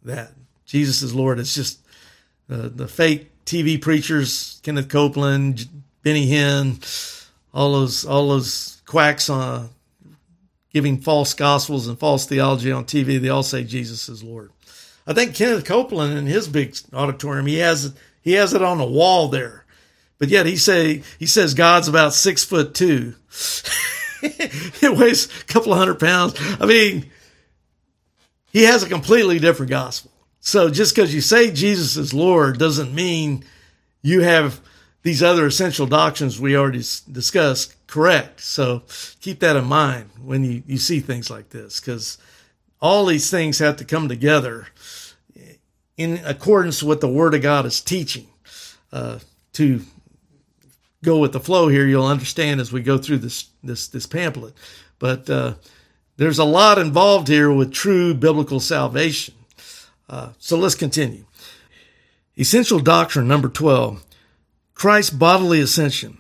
[0.02, 0.32] that.
[0.66, 1.40] Jesus is Lord.
[1.40, 1.80] It's just
[2.50, 5.68] uh, the fake TV preachers, Kenneth Copeland,
[6.02, 6.80] Benny Hinn,
[7.54, 9.70] all those all those quacks on
[10.72, 13.22] giving false gospels and false theology on TV.
[13.22, 14.52] They all say Jesus is Lord.
[15.06, 18.86] I think Kenneth Copeland in his big auditorium, he has he has it on the
[18.86, 19.63] wall there
[20.20, 23.16] but yet he say he says God's about six foot two.
[24.22, 26.36] it weighs a couple of hundred pounds.
[26.60, 27.10] I mean,
[28.52, 30.12] he has a completely different gospel.
[30.40, 33.44] So just because you say Jesus is Lord doesn't mean
[34.02, 34.60] you have
[35.02, 38.42] these other essential doctrines we already discussed correct.
[38.42, 38.84] So
[39.22, 42.18] keep that in mind when you, you see things like this, because
[42.82, 44.68] all these things have to come together
[45.98, 48.28] in accordance with the Word of God is teaching
[48.92, 49.20] uh,
[49.54, 49.82] to
[51.04, 54.56] go with the flow here, you'll understand as we go through this this this pamphlet.
[54.98, 55.56] But uh,
[56.18, 59.36] there's a lot involved here with true biblical salvation.
[60.10, 61.26] Uh, so let's continue.
[62.38, 64.04] Essential doctrine number 12
[64.74, 66.18] Christ's bodily ascension.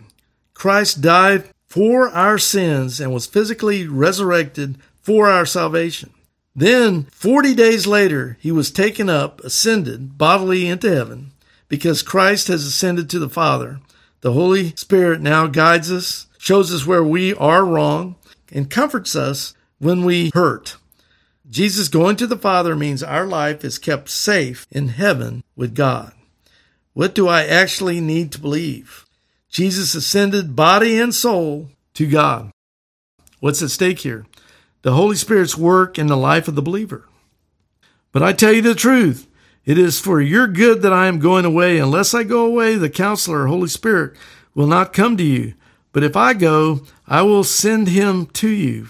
[0.54, 6.12] Christ died for our sins and was physically resurrected for our salvation.
[6.56, 11.32] Then, 40 days later, he was taken up, ascended bodily into heaven,
[11.68, 13.80] because Christ has ascended to the Father
[14.24, 18.16] the Holy Spirit now guides us, shows us where we are wrong,
[18.54, 20.78] and comforts us when we hurt.
[21.50, 26.14] Jesus going to the Father means our life is kept safe in heaven with God.
[26.94, 29.06] What do I actually need to believe?
[29.50, 32.50] Jesus ascended body and soul to God.
[33.42, 34.26] What's at stake here?
[34.84, 37.10] The Holy Spirit's work in the life of the believer.
[38.14, 39.28] But I tell you the truth,
[39.66, 41.78] it is for your good that I am going away.
[41.78, 44.14] Unless I go away, the counselor, Holy Spirit,
[44.54, 45.54] will not come to you.
[45.92, 48.90] But if I go, I will send him to you.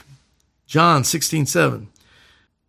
[0.65, 1.87] John 16, 7.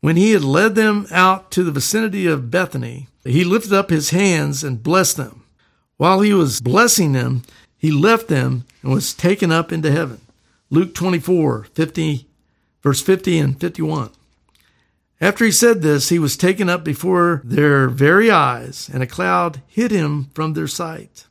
[0.01, 4.11] When he had led them out to the vicinity of Bethany, he lifted up his
[4.11, 5.45] hands and blessed them.
[5.97, 7.43] While he was blessing them,
[7.79, 10.21] he left them and was taken up into heaven.
[10.69, 12.27] Luke 24, 50,
[12.83, 14.11] verse 50 and 51.
[15.20, 19.62] After he said this, he was taken up before their very eyes, and a cloud
[19.66, 21.27] hid him from their sight.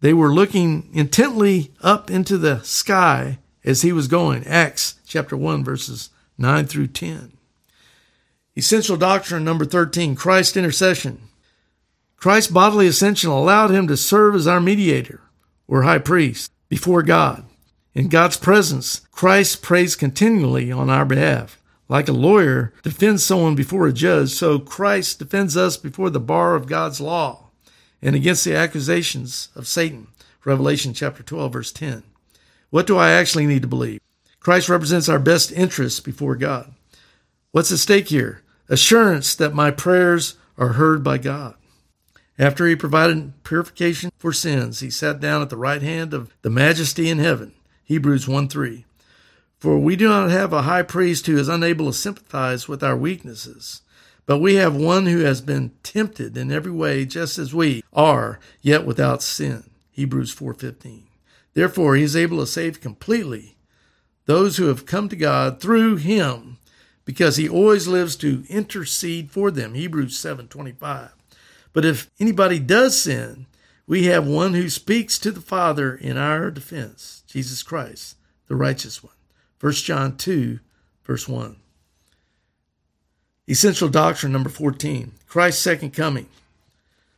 [0.00, 4.46] They were looking intently up into the sky as he was going.
[4.46, 7.32] Acts chapter 1, verses 9 through 10.
[8.56, 11.20] Essential doctrine number 13 Christ's intercession.
[12.16, 15.20] Christ's bodily ascension allowed him to serve as our mediator
[15.66, 17.44] or high priest before God.
[17.94, 21.61] In God's presence, Christ prays continually on our behalf.
[21.92, 26.54] Like a lawyer defends someone before a judge, so Christ defends us before the bar
[26.54, 27.50] of God's law
[28.00, 30.06] and against the accusations of Satan.
[30.42, 32.02] Revelation chapter 12 verse 10.
[32.70, 34.00] What do I actually need to believe?
[34.40, 36.72] Christ represents our best interests before God.
[37.50, 38.40] What's at stake here?
[38.70, 41.56] Assurance that my prayers are heard by God.
[42.38, 46.48] After he provided purification for sins, he sat down at the right hand of the
[46.48, 47.52] majesty in heaven.
[47.84, 48.86] Hebrews 1 3.
[49.62, 52.96] For we do not have a high priest who is unable to sympathize with our
[52.96, 53.82] weaknesses,
[54.26, 58.40] but we have one who has been tempted in every way just as we are,
[58.60, 59.70] yet without sin.
[59.92, 61.04] Hebrews 4:15.
[61.54, 63.56] Therefore he is able to save completely
[64.26, 66.58] those who have come to God through him
[67.04, 69.74] because he always lives to intercede for them.
[69.74, 71.12] Hebrews 7:25.
[71.72, 73.46] But if anybody does sin,
[73.86, 78.16] we have one who speaks to the Father in our defense, Jesus Christ,
[78.48, 79.12] the righteous one.
[79.62, 80.58] 1 John 2,
[81.04, 81.54] verse 1.
[83.48, 86.26] Essential doctrine number 14 Christ's second coming.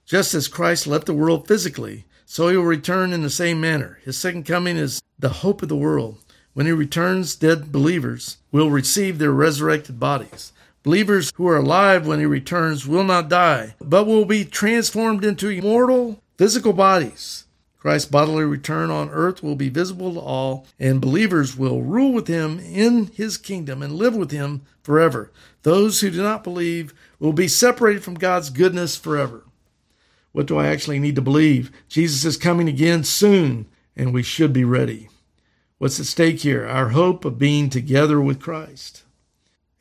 [0.05, 3.99] Just as Christ left the world physically, so he will return in the same manner.
[4.05, 6.19] His second coming is the hope of the world.
[6.53, 10.53] When he returns, dead believers will receive their resurrected bodies.
[10.83, 15.49] Believers who are alive when he returns will not die, but will be transformed into
[15.49, 17.44] immortal physical bodies.
[17.85, 22.29] Christ's bodily return on earth will be visible to all, and believers will rule with
[22.29, 25.31] him in his kingdom and live with him forever.
[25.65, 29.45] Those who do not believe will be separated from God's goodness forever.
[30.33, 31.71] What do I actually need to believe?
[31.87, 35.11] Jesus is coming again soon, and we should be ready.
[35.77, 36.67] What's at stake here?
[36.67, 39.03] Our hope of being together with Christ.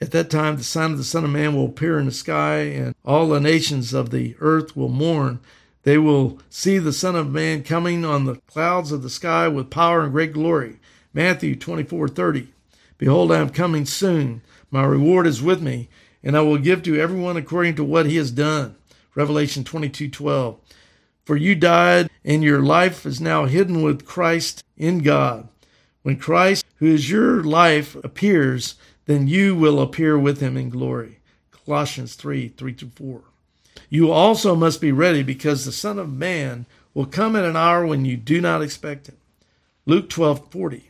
[0.02, 2.64] At that time, the sign of the Son of Man will appear in the sky,
[2.64, 5.40] and all the nations of the earth will mourn.
[5.84, 9.70] They will see the Son of Man coming on the clouds of the sky with
[9.70, 10.80] power and great glory.
[11.14, 12.48] Matthew 24 30.
[12.98, 14.42] Behold, I am coming soon.
[14.72, 15.90] My reward is with me,
[16.24, 18.76] and I will give to everyone according to what he has done.
[19.14, 20.58] Revelation 22 12.
[21.26, 25.48] For you died, and your life is now hidden with Christ in God.
[26.02, 31.20] When Christ, who is your life, appears, then you will appear with him in glory.
[31.52, 33.22] Colossians 3 3 4.
[33.94, 37.86] You also must be ready because the Son of Man will come at an hour
[37.86, 39.18] when you do not expect him.
[39.86, 40.90] Luke 12 40.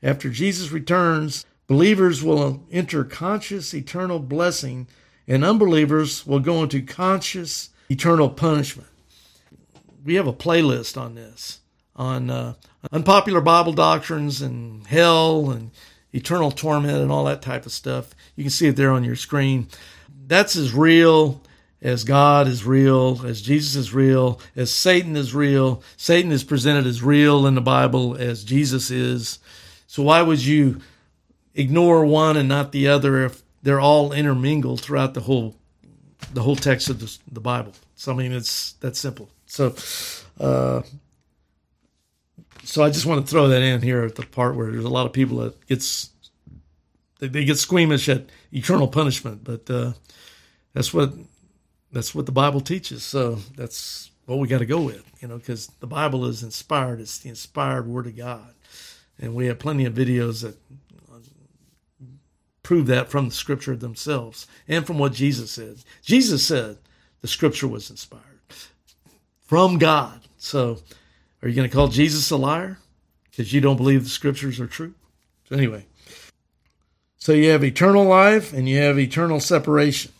[0.00, 4.86] After Jesus returns, believers will enter conscious eternal blessing,
[5.26, 8.90] and unbelievers will go into conscious eternal punishment.
[10.04, 11.58] We have a playlist on this
[11.96, 12.54] on uh,
[12.92, 15.72] unpopular Bible doctrines and hell and
[16.12, 18.14] eternal torment and all that type of stuff.
[18.36, 19.66] You can see it there on your screen.
[20.28, 21.42] That's as real
[21.86, 25.84] as God is real, as Jesus is real, as Satan is real.
[25.96, 29.38] Satan is presented as real in the Bible as Jesus is.
[29.86, 30.80] So why would you
[31.54, 35.54] ignore one and not the other if they're all intermingled throughout the whole
[36.34, 37.72] the whole text of the, the Bible?
[37.94, 39.30] So I mean, it's that simple.
[39.46, 39.76] So
[40.40, 40.82] uh,
[42.64, 44.88] so I just want to throw that in here at the part where there's a
[44.88, 46.10] lot of people that gets
[47.20, 49.92] they, they get squeamish at eternal punishment, but uh,
[50.74, 51.12] that's what
[51.96, 53.02] that's what the Bible teaches.
[53.02, 57.00] So that's what we got to go with, you know, because the Bible is inspired.
[57.00, 58.54] It's the inspired Word of God,
[59.18, 60.56] and we have plenty of videos that
[61.12, 61.18] uh,
[62.62, 65.78] prove that from the Scripture themselves and from what Jesus said.
[66.02, 66.78] Jesus said
[67.22, 68.22] the Scripture was inspired
[69.40, 70.20] from God.
[70.38, 70.78] So
[71.42, 72.78] are you going to call Jesus a liar
[73.30, 74.94] because you don't believe the scriptures are true?
[75.48, 75.86] So anyway,
[77.18, 80.12] So you have eternal life and you have eternal separation.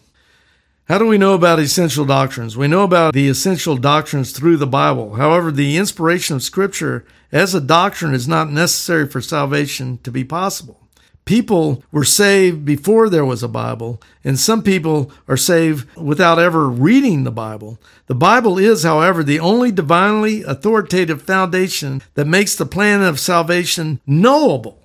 [0.88, 2.56] How do we know about essential doctrines?
[2.56, 5.14] We know about the essential doctrines through the Bible.
[5.14, 10.22] However, the inspiration of Scripture as a doctrine is not necessary for salvation to be
[10.22, 10.80] possible.
[11.24, 16.68] People were saved before there was a Bible, and some people are saved without ever
[16.68, 17.80] reading the Bible.
[18.06, 24.00] The Bible is, however, the only divinely authoritative foundation that makes the plan of salvation
[24.06, 24.80] knowable.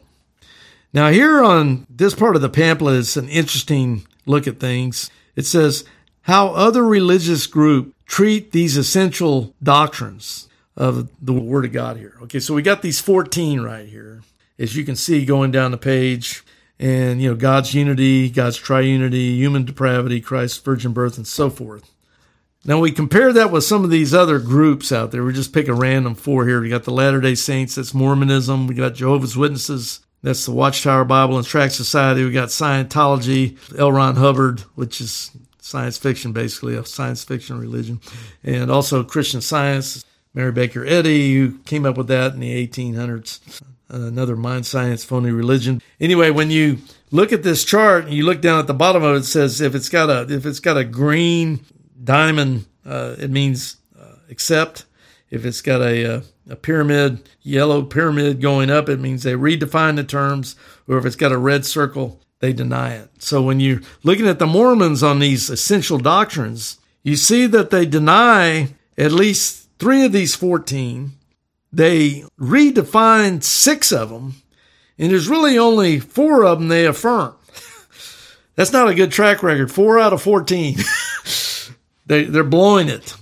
[0.93, 5.11] Now, here on this part of the pamphlet is an interesting look at things.
[5.35, 5.83] It says
[6.23, 12.17] how other religious groups treat these essential doctrines of the Word of God here.
[12.23, 14.21] Okay, so we got these 14 right here,
[14.59, 16.43] as you can see going down the page.
[16.79, 21.91] And, you know, God's unity, God's triunity, human depravity, Christ's virgin birth, and so forth.
[22.65, 25.23] Now we compare that with some of these other groups out there.
[25.23, 26.61] We just pick a random four here.
[26.61, 28.67] We got the Latter day Saints, that's Mormonism.
[28.67, 32.23] We got Jehovah's Witnesses, that's the Watchtower Bible and Tract Society.
[32.23, 33.91] We got Scientology, L.
[33.91, 37.99] Ron Hubbard, which is science fiction, basically, a science fiction religion.
[38.43, 43.61] And also Christian Science, Mary Baker Eddy, who came up with that in the 1800s.
[43.89, 45.81] Another mind science phony religion.
[45.99, 46.77] Anyway, when you
[47.11, 49.59] look at this chart and you look down at the bottom of it, it says
[49.59, 51.59] if it's got a if it's got a green
[52.01, 54.85] diamond, uh, it means uh, accept.
[55.31, 59.95] If it's got a, uh, a pyramid, yellow pyramid going up, it means they redefine
[59.95, 60.55] the terms.
[60.87, 63.09] Or if it's got a red circle, they deny it.
[63.19, 67.85] So when you're looking at the Mormons on these essential doctrines, you see that they
[67.85, 71.11] deny at least three of these 14.
[71.71, 74.35] They redefine six of them,
[74.97, 77.35] and there's really only four of them they affirm.
[78.55, 79.71] That's not a good track record.
[79.71, 80.77] Four out of 14.
[82.05, 83.15] they, they're blowing it.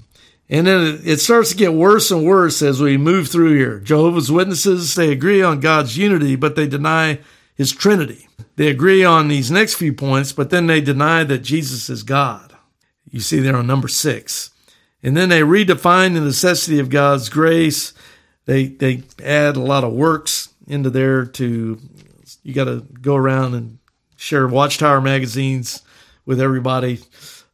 [0.50, 3.80] And then it starts to get worse and worse as we move through here.
[3.80, 7.20] Jehovah's Witnesses, they agree on God's unity, but they deny
[7.54, 8.28] his Trinity.
[8.56, 12.56] They agree on these next few points, but then they deny that Jesus is God.
[13.12, 14.50] You see there on number six.
[15.04, 17.94] And then they redefine the necessity of God's grace.
[18.46, 21.80] They they add a lot of works into there to
[22.44, 23.78] you got to go around and
[24.18, 25.82] share Watchtower magazines
[26.26, 27.00] with everybody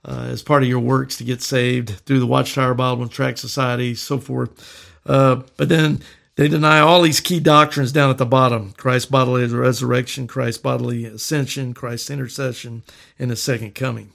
[0.07, 3.39] uh, as part of your works to get saved through the Watchtower Bible and Tract
[3.39, 4.93] Society, so forth.
[5.05, 6.01] Uh, but then
[6.35, 11.05] they deny all these key doctrines down at the bottom Christ's bodily resurrection, Christ's bodily
[11.05, 12.83] ascension, Christ's intercession,
[13.17, 14.11] and the second coming.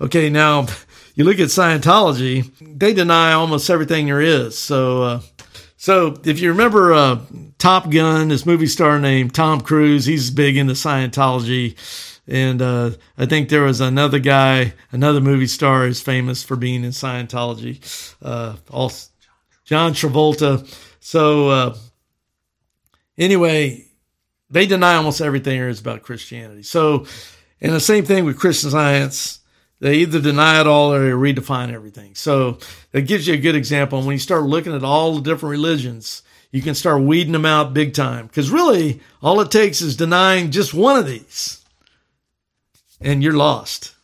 [0.00, 0.66] Okay, now
[1.14, 4.56] you look at Scientology, they deny almost everything there is.
[4.56, 5.20] So, uh,
[5.76, 7.20] so if you remember uh,
[7.58, 11.76] Top Gun, this movie star named Tom Cruise, he's big into Scientology.
[12.26, 16.84] And uh, I think there was another guy, another movie star is famous for being
[16.84, 17.80] in Scientology.
[18.22, 18.56] Uh,
[19.64, 20.66] John Travolta.
[21.00, 21.76] So uh,
[23.18, 23.86] anyway,
[24.50, 26.62] they deny almost everything there is about Christianity.
[26.62, 27.06] So,
[27.60, 29.40] and the same thing with Christian Science
[29.80, 32.14] they either deny it all or they redefine everything.
[32.14, 32.58] So
[32.92, 33.98] that gives you a good example.
[33.98, 37.44] And when you start looking at all the different religions, you can start weeding them
[37.44, 38.26] out big time.
[38.28, 41.63] Because really, all it takes is denying just one of these,
[43.04, 43.94] and you're lost.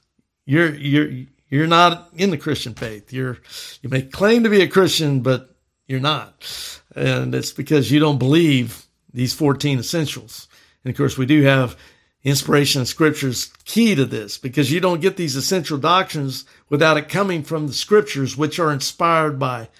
[0.46, 3.12] You're you're you're not in the Christian faith.
[3.12, 3.38] You're
[3.82, 5.56] you may claim to be a Christian, but
[5.88, 10.46] you're not, and it's because you don't believe these 14 essentials.
[10.84, 11.76] And of course, we do have
[12.22, 17.08] Inspiration of scriptures key to this because you don't get these essential doctrines without it
[17.08, 19.70] coming from the scriptures, which are inspired by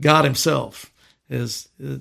[0.00, 0.90] God Himself,
[1.28, 1.96] is uh,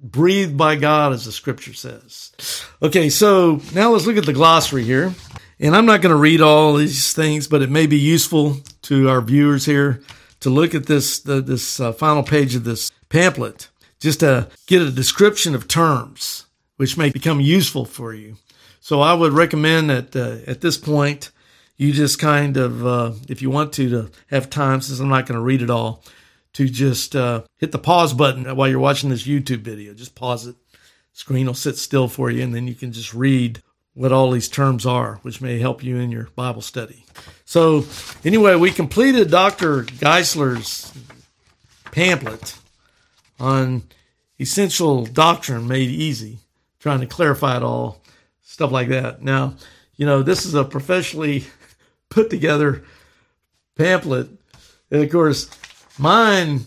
[0.00, 2.64] breathed by God, as the scripture says.
[2.80, 5.12] Okay, so now let's look at the glossary here.
[5.60, 9.08] And I'm not going to read all these things, but it may be useful to
[9.08, 10.00] our viewers here
[10.40, 14.82] to look at this the, this uh, final page of this pamphlet, just to get
[14.82, 16.46] a description of terms,
[16.76, 18.36] which may become useful for you.
[18.80, 21.32] So I would recommend that uh, at this point,
[21.76, 25.26] you just kind of, uh, if you want to, to have time, since I'm not
[25.26, 26.04] going to read it all,
[26.52, 29.92] to just uh, hit the pause button while you're watching this YouTube video.
[29.92, 30.56] Just pause it.
[31.12, 33.60] Screen will sit still for you, and then you can just read
[33.98, 37.04] what all these terms are, which may help you in your Bible study.
[37.44, 37.84] So,
[38.24, 39.82] anyway, we completed Dr.
[39.82, 40.92] Geisler's
[41.90, 42.56] pamphlet
[43.40, 43.82] on
[44.38, 46.38] essential doctrine made easy,
[46.78, 48.00] trying to clarify it all
[48.44, 49.20] stuff like that.
[49.20, 49.54] Now,
[49.96, 51.46] you know, this is a professionally
[52.08, 52.84] put together
[53.76, 54.28] pamphlet.
[54.92, 55.50] And of course,
[55.98, 56.66] mine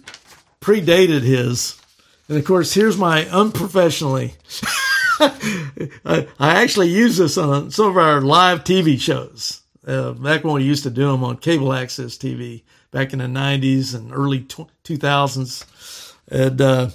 [0.59, 1.79] predated his.
[2.27, 4.36] And of course, here's my unprofessionally.
[6.03, 9.61] I, I, actually use this on some of our live TV shows.
[9.86, 13.26] Uh, back when we used to do them on cable access TV back in the
[13.26, 16.15] 90s and early 2000s.
[16.28, 16.89] And uh,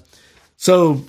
[0.57, 1.05] so,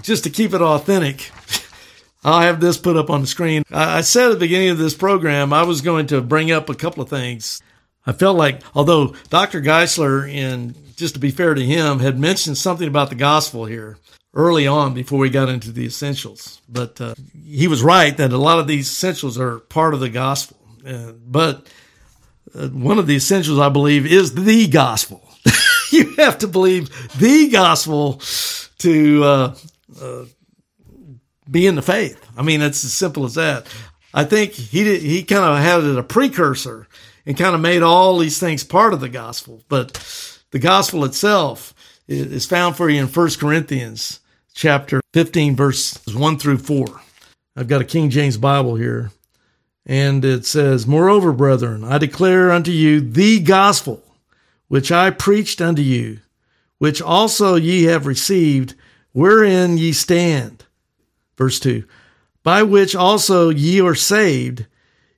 [0.00, 1.30] just to keep it authentic,
[2.24, 3.62] I'll have this put up on the screen.
[3.70, 6.74] I said at the beginning of this program, I was going to bring up a
[6.74, 7.62] couple of things.
[8.04, 9.60] I felt like, although Dr.
[9.60, 13.96] Geisler, and just to be fair to him, had mentioned something about the gospel here
[14.34, 17.14] early on before we got into the essentials, but uh,
[17.44, 20.56] he was right that a lot of these essentials are part of the gospel.
[20.86, 21.70] Uh, but
[22.54, 25.22] uh, one of the essentials, I believe, is the gospel.
[25.92, 28.20] you have to believe the gospel
[28.78, 29.54] to uh,
[30.00, 30.24] uh,
[31.50, 32.18] be in the faith.
[32.36, 33.66] I mean, it's as simple as that.
[34.14, 36.88] I think he did, he kind of had it a precursor
[37.24, 39.62] and kind of made all these things part of the gospel.
[39.68, 39.92] But
[40.50, 41.74] the gospel itself
[42.08, 44.20] is found for you in First Corinthians
[44.52, 46.86] chapter 15, verses 1 through 4.
[47.56, 49.10] I've got a King James Bible here.
[49.84, 54.02] And it says, Moreover, brethren, I declare unto you the gospel
[54.68, 56.20] which I preached unto you,
[56.78, 58.74] which also ye have received,
[59.12, 60.64] wherein ye stand.
[61.36, 61.84] Verse 2
[62.42, 64.66] By which also ye are saved,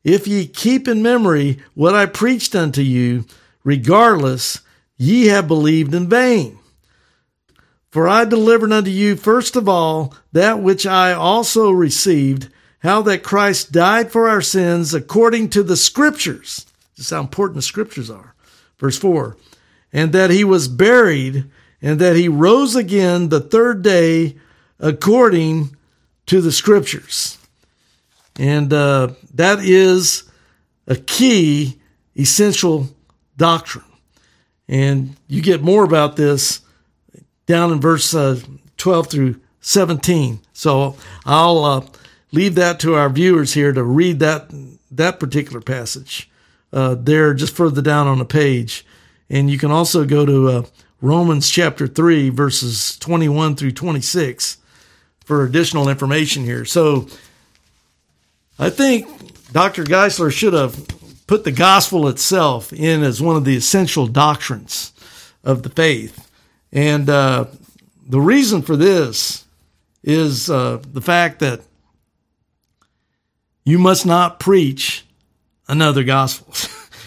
[0.02, 3.26] if ye keep in memory what I preached unto you,
[3.62, 4.60] regardless,
[4.96, 6.58] ye have believed in vain.
[7.94, 12.48] For I delivered unto you first of all that which I also received,
[12.80, 16.66] how that Christ died for our sins according to the scriptures.
[16.96, 18.34] This is how important the scriptures are.
[18.80, 19.36] Verse 4
[19.92, 21.44] And that he was buried,
[21.80, 24.38] and that he rose again the third day
[24.80, 25.76] according
[26.26, 27.38] to the scriptures.
[28.36, 30.24] And uh, that is
[30.88, 31.78] a key,
[32.16, 32.88] essential
[33.36, 33.84] doctrine.
[34.66, 36.63] And you get more about this
[37.46, 38.40] down in verse uh,
[38.76, 40.40] 12 through 17.
[40.52, 41.86] So I'll uh,
[42.32, 44.50] leave that to our viewers here to read that
[44.90, 46.30] that particular passage
[46.72, 48.84] uh, there just further down on the page.
[49.30, 50.62] And you can also go to uh,
[51.00, 54.58] Romans chapter 3, verses 21 through 26
[55.24, 56.64] for additional information here.
[56.64, 57.06] So
[58.58, 59.84] I think Dr.
[59.84, 60.86] Geisler should have
[61.26, 64.92] put the gospel itself in as one of the essential doctrines
[65.42, 66.23] of the faith.
[66.74, 67.46] And uh,
[68.06, 69.44] the reason for this
[70.02, 71.60] is uh, the fact that
[73.64, 75.06] you must not preach
[75.68, 76.52] another gospel.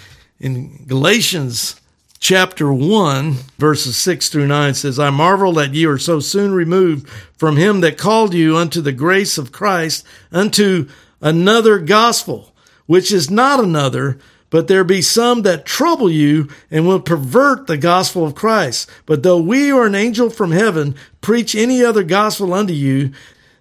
[0.39, 1.79] in Galatians
[2.19, 7.07] chapter 1, verses 6 through 9 says, I marvel that ye are so soon removed
[7.37, 10.89] from him that called you unto the grace of Christ, unto
[11.21, 12.55] another gospel,
[12.85, 14.17] which is not another,
[14.49, 18.89] but there be some that trouble you and will pervert the gospel of Christ.
[19.05, 23.11] But though we or an angel from heaven preach any other gospel unto you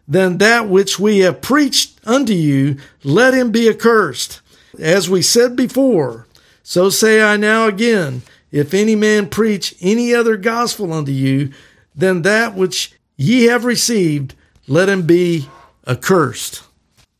[0.06, 4.40] than that which we have preached unto you, let him be accursed.
[4.78, 6.26] As we said before,
[6.62, 8.22] so say I now again,
[8.52, 11.52] if any man preach any other gospel unto you
[11.94, 14.34] than that which ye have received,
[14.68, 15.48] let him be
[15.86, 16.62] accursed.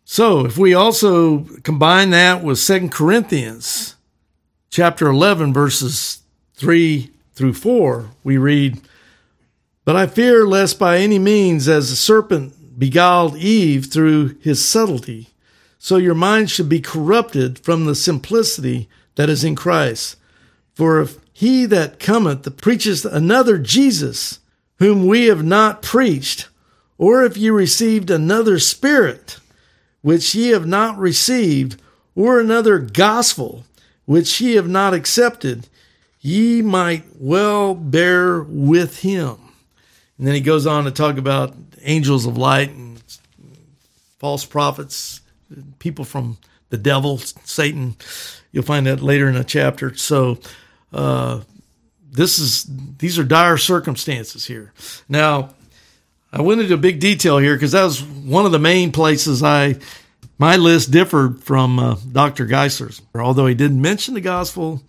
[0.08, 3.96] So if we also combine that with Second Corinthians
[4.70, 6.20] chapter 11 verses
[6.54, 8.80] 3 through 4, we read,
[9.84, 15.30] But I fear lest by any means as the serpent beguiled Eve through his subtlety,
[15.76, 20.16] so your mind should be corrupted from the simplicity that is in Christ.
[20.72, 24.38] For if he that cometh preaches another Jesus,
[24.78, 26.48] whom we have not preached,
[26.96, 29.40] or if ye received another spirit,
[30.06, 31.82] which ye have not received,
[32.14, 33.64] or another gospel,
[34.04, 35.66] which ye have not accepted,
[36.20, 39.36] ye might well bear with him.
[40.16, 43.02] And then he goes on to talk about angels of light and
[44.20, 45.22] false prophets,
[45.80, 46.38] people from
[46.68, 47.96] the devil, Satan.
[48.52, 49.92] You'll find that later in the chapter.
[49.96, 50.38] So,
[50.92, 51.40] uh,
[52.12, 52.64] this is
[52.98, 54.72] these are dire circumstances here.
[55.08, 55.50] Now,
[56.36, 59.42] I went into a big detail here because that was one of the main places
[59.42, 59.76] I
[60.36, 62.44] my list differed from uh, Dr.
[62.44, 63.00] Geisler's.
[63.14, 64.82] Although he didn't mention the gospel,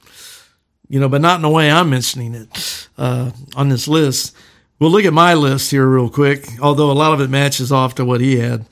[0.90, 4.36] you know, but not in the way I'm mentioning it uh, on this list.
[4.78, 7.96] We'll look at my list here real quick, although a lot of it matches off
[7.96, 8.66] to what he had.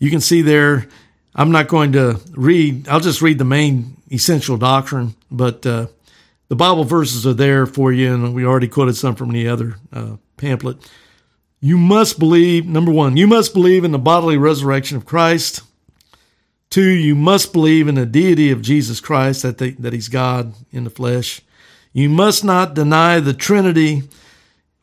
[0.00, 0.88] You can see there,
[1.36, 5.86] I'm not going to read, I'll just read the main essential doctrine, but uh,
[6.48, 9.76] the Bible verses are there for you, and we already quoted some from the other
[9.92, 10.78] uh, pamphlet.
[11.60, 15.62] You must believe, number one, you must believe in the bodily resurrection of Christ.
[16.70, 20.84] Two, you must believe in the deity of Jesus Christ, that, that he's God in
[20.84, 21.40] the flesh.
[21.92, 24.02] You must not deny the Trinity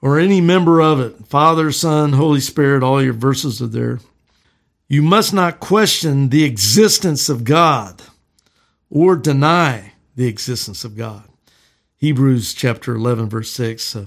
[0.02, 4.00] or any member of it Father, Son, Holy Spirit, all your verses are there.
[4.88, 8.02] You must not question the existence of God
[8.90, 11.24] or deny the existence of God.
[11.98, 13.96] Hebrews chapter 11, verse 6.
[13.96, 14.06] Uh,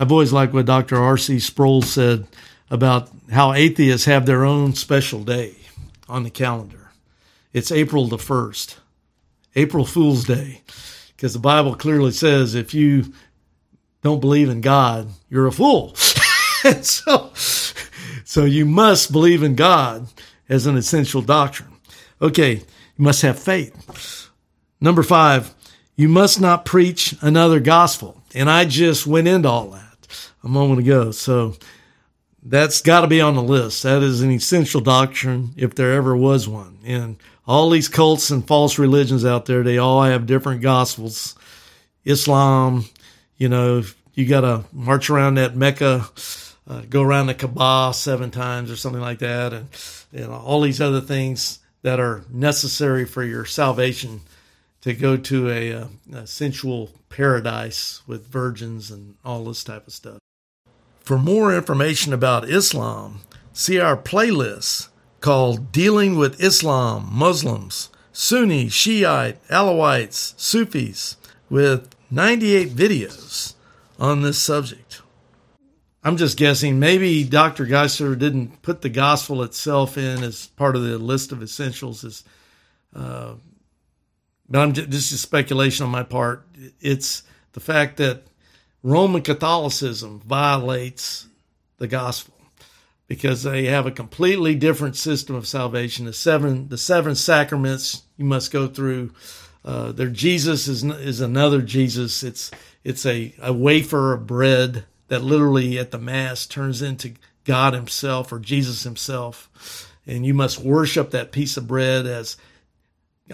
[0.00, 0.96] I've always liked what Dr.
[0.96, 1.40] R.C.
[1.40, 2.26] Sproul said
[2.70, 5.56] about how atheists have their own special day
[6.08, 6.90] on the calendar.
[7.52, 8.76] It's April the 1st,
[9.56, 10.62] April Fool's Day,
[11.14, 13.12] because the Bible clearly says if you
[14.02, 15.94] don't believe in God, you're a fool.
[16.80, 17.30] so,
[18.24, 20.06] so you must believe in God
[20.48, 21.76] as an essential doctrine.
[22.22, 22.64] Okay, you
[23.04, 24.30] must have faith.
[24.80, 25.54] Number five,
[25.94, 28.16] you must not preach another gospel.
[28.34, 29.89] And I just went into all that
[30.42, 31.10] a moment ago.
[31.10, 31.56] So
[32.42, 33.82] that's got to be on the list.
[33.82, 36.78] That is an essential doctrine if there ever was one.
[36.84, 41.34] And all these cults and false religions out there, they all have different gospels.
[42.04, 42.86] Islam,
[43.36, 43.82] you know,
[44.14, 46.08] you got to march around that Mecca,
[46.66, 49.68] uh, go around the Kaaba seven times or something like that, and
[50.26, 54.20] know, all these other things that are necessary for your salvation
[54.82, 59.86] to go to a, a, uh, a sensual paradise with virgins and all this type
[59.86, 60.18] of stuff.
[61.00, 63.20] For more information about Islam,
[63.52, 64.88] see our playlist
[65.20, 71.16] called Dealing with Islam, Muslims, Sunni, Shiite, Alawites, Sufis,
[71.48, 73.54] with 98 videos
[73.98, 75.02] on this subject.
[76.02, 76.78] I'm just guessing.
[76.78, 77.66] Maybe Dr.
[77.66, 82.04] Geisler didn't put the gospel itself in as part of the list of essentials.
[82.04, 82.24] As,
[82.94, 83.34] uh,
[84.50, 86.46] but I'm just, this is speculation on my part.
[86.80, 87.22] It's
[87.52, 88.24] the fact that
[88.82, 91.26] Roman Catholicism violates
[91.78, 92.34] the gospel
[93.06, 96.06] because they have a completely different system of salvation.
[96.06, 99.12] The seven the seven sacraments you must go through.
[99.64, 102.22] Uh, their Jesus is is another Jesus.
[102.22, 102.50] It's
[102.82, 108.32] it's a, a wafer of bread that literally at the mass turns into God Himself
[108.32, 112.36] or Jesus Himself, and you must worship that piece of bread as.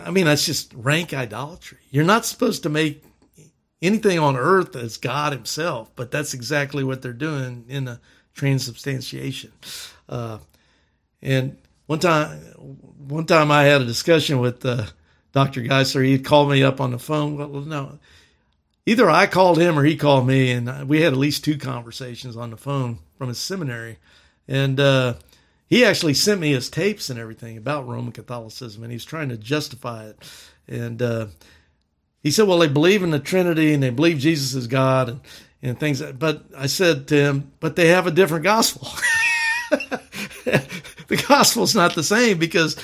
[0.00, 1.78] I mean, that's just rank idolatry.
[1.90, 3.02] You're not supposed to make
[3.82, 8.00] anything on earth as God Himself, but that's exactly what they're doing in the
[8.34, 9.52] transubstantiation.
[10.08, 10.38] Uh,
[11.22, 12.38] and one time,
[13.08, 14.86] one time I had a discussion with uh,
[15.32, 15.62] Dr.
[15.62, 16.04] Geisler.
[16.04, 17.36] He called me up on the phone.
[17.36, 17.98] Well, no,
[18.86, 22.36] either I called him or he called me, and we had at least two conversations
[22.36, 23.98] on the phone from his seminary.
[24.48, 25.14] And uh,
[25.68, 29.36] he actually sent me his tapes and everything about Roman Catholicism, and he's trying to
[29.36, 30.18] justify it.
[30.68, 31.26] And uh,
[32.22, 35.20] he said, well, they believe in the Trinity and they believe Jesus is God and,
[35.62, 36.02] and things.
[36.02, 38.88] But I said to him, but they have a different gospel.
[40.44, 42.76] the gospel's not the same because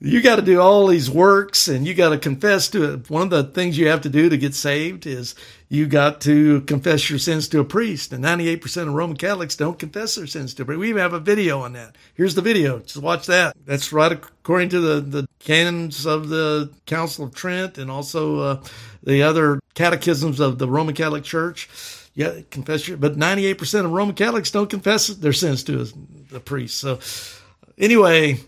[0.00, 3.08] you got to do all these works and you got to confess to it.
[3.08, 5.34] One of the things you have to do to get saved is
[5.72, 8.12] you got to confess your sins to a priest.
[8.12, 10.78] And 98% of Roman Catholics don't confess their sins to a priest.
[10.78, 11.96] We even have a video on that.
[12.14, 12.80] Here's the video.
[12.80, 13.56] Just watch that.
[13.64, 18.62] That's right according to the, the canons of the Council of Trent and also uh,
[19.02, 21.70] the other catechisms of the Roman Catholic Church.
[22.12, 26.40] Yeah, confess your, but 98% of Roman Catholics don't confess their sins to a, a
[26.40, 26.76] priest.
[26.80, 26.98] So
[27.78, 28.40] anyway,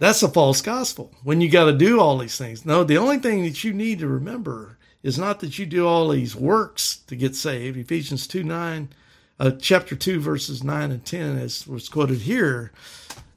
[0.00, 2.66] that's a false gospel when you got to do all these things.
[2.66, 6.08] No, the only thing that you need to remember is not that you do all
[6.08, 7.76] these works to get saved.
[7.76, 8.88] Ephesians 2 9,
[9.38, 12.72] uh, chapter 2, verses 9 and 10, as was quoted here,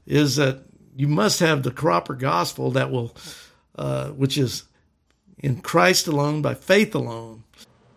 [0.06, 0.62] is that
[0.96, 3.14] you must have the proper gospel that will,
[3.76, 4.64] uh, which is
[5.38, 7.44] in Christ alone, by faith alone.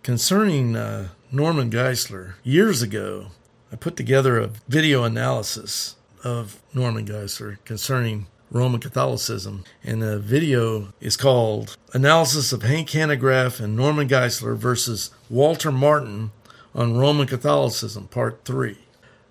[0.03, 3.27] Concerning uh, Norman Geisler, years ago,
[3.71, 9.65] I put together a video analysis of Norman Geisler concerning Roman Catholicism.
[9.83, 16.31] And the video is called Analysis of Hank Hanegraaff and Norman Geisler versus Walter Martin
[16.73, 18.77] on Roman Catholicism, Part 3.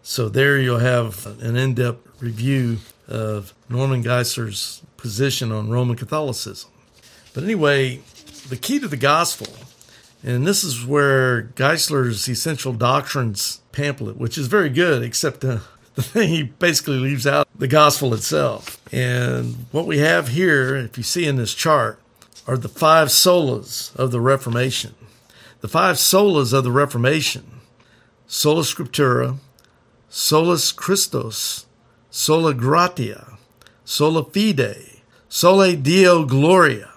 [0.03, 6.71] So there you'll have an in depth review of Norman Geisler's position on Roman Catholicism.
[7.33, 8.01] But anyway,
[8.49, 9.47] the key to the gospel,
[10.25, 15.59] and this is where Geisler's Essential Doctrines pamphlet, which is very good, except uh,
[15.95, 18.81] the thing he basically leaves out the gospel itself.
[18.93, 21.99] And what we have here, if you see in this chart,
[22.47, 24.95] are the five solas of the Reformation.
[25.61, 27.61] The five solas of the Reformation
[28.27, 29.37] sola scriptura,
[30.09, 31.67] solus Christus,
[32.11, 33.37] sola gratia,
[33.85, 36.92] sola fide, soli deo gloria.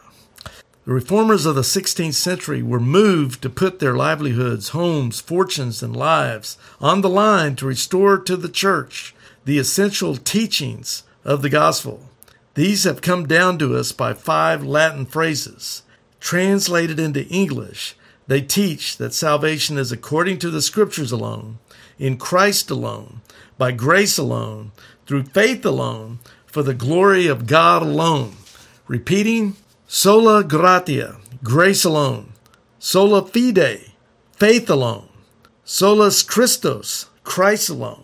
[0.85, 5.95] The reformers of the 16th century were moved to put their livelihoods, homes, fortunes, and
[5.95, 9.15] lives on the line to restore to the church
[9.45, 12.09] the essential teachings of the gospel.
[12.53, 15.81] These have come down to us by five Latin phrases.
[16.19, 17.95] Translated into English,
[18.27, 21.57] they teach that salvation is according to the scriptures alone,
[21.97, 23.21] in Christ alone,
[23.57, 24.71] by grace alone,
[25.07, 28.35] through faith alone, for the glory of God alone.
[28.87, 29.55] Repeating,
[29.87, 32.33] Sola gratia, grace alone.
[32.79, 33.91] Sola fide,
[34.33, 35.07] faith alone.
[35.63, 38.03] Solus Christus, Christ alone.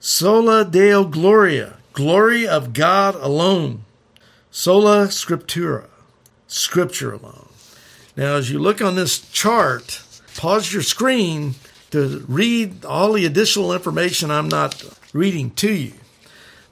[0.00, 3.84] Sola Deo Gloria, glory of God alone.
[4.50, 5.86] Sola Scriptura,
[6.48, 7.50] scripture alone.
[8.16, 10.02] Now, as you look on this chart,
[10.36, 11.54] pause your screen
[11.90, 14.82] to read all the additional information I'm not
[15.12, 15.92] reading to you.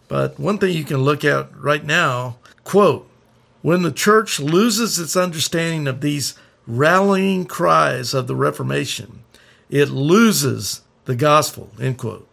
[0.09, 3.09] But one thing you can look at right now, quote,
[3.65, 6.35] when the church loses its understanding of these
[6.67, 9.25] rallying cries of the Reformation,
[9.71, 12.29] it loses the gospel, end quote.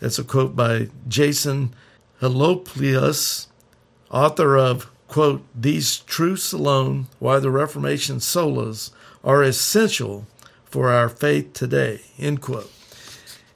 [0.00, 1.74] That's a quote by Jason
[2.22, 3.48] Helopoulos,
[4.10, 8.90] author of, quote, These Truths Alone, Why the Reformation Solas
[9.22, 10.26] Are Essential
[10.64, 12.72] for Our Faith Today, end quote.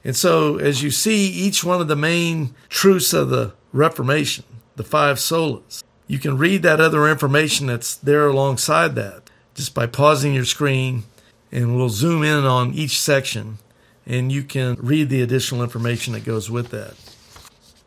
[0.03, 4.45] And so, as you see each one of the main truths of the Reformation,
[4.75, 9.85] the five solas, you can read that other information that's there alongside that just by
[9.85, 11.03] pausing your screen,
[11.51, 13.59] and we'll zoom in on each section,
[14.07, 16.95] and you can read the additional information that goes with that.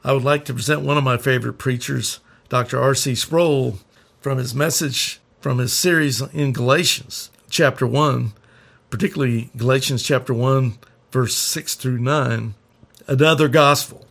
[0.04, 2.80] I would like to present one of my favorite preachers, Dr.
[2.80, 3.16] R.C.
[3.16, 3.80] Sproul,
[4.20, 8.34] from his message from his series in Galatians, chapter 1,
[8.88, 10.78] particularly Galatians chapter 1,
[11.10, 12.54] verse 6 through 9,
[13.08, 14.06] another gospel.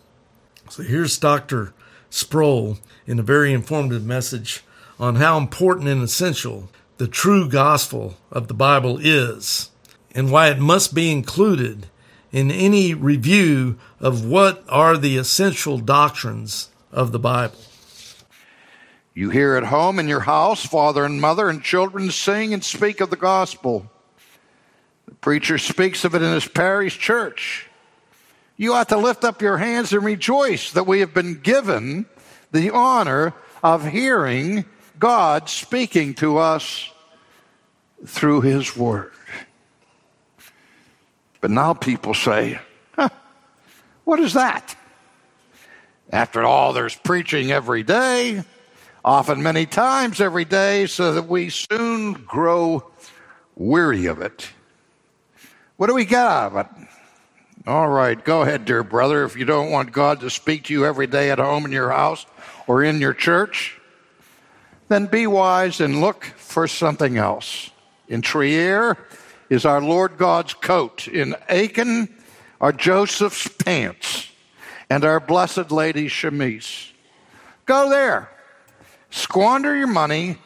[0.69, 1.73] So here's Dr.
[2.09, 4.63] Sproul in a very informative message
[4.99, 9.71] on how important and essential the true gospel of the Bible is
[10.13, 11.87] and why it must be included
[12.31, 17.57] in any review of what are the essential doctrines of the Bible.
[19.13, 23.01] You hear at home in your house, father and mother and children sing and speak
[23.01, 23.91] of the gospel.
[25.05, 27.67] The preacher speaks of it in his parish church.
[28.55, 32.05] You ought to lift up your hands and rejoice that we have been given
[32.51, 33.33] the honor
[33.63, 34.65] of hearing
[34.99, 36.89] God speaking to us
[38.05, 39.11] through His Word.
[41.39, 42.59] But now people say,
[42.95, 43.09] huh,
[44.03, 44.75] what is that?
[46.11, 48.43] After all, there's preaching every day,
[49.03, 52.91] often many times every day, so that we soon grow
[53.55, 54.49] weary of it.
[55.77, 56.87] What do we get out of it?
[57.65, 59.23] All right, go ahead, dear brother.
[59.23, 61.91] If you don't want God to speak to you every day at home in your
[61.91, 62.25] house
[62.71, 63.77] or in your church,
[64.87, 67.69] then be wise and look for something else.
[68.07, 68.97] In Trier
[69.49, 71.05] is our Lord God's coat.
[71.09, 72.07] In Aachen
[72.61, 74.29] are Joseph's pants
[74.89, 76.93] and our Blessed Lady's chemise.
[77.65, 78.29] Go there.
[79.09, 80.37] Squander your money,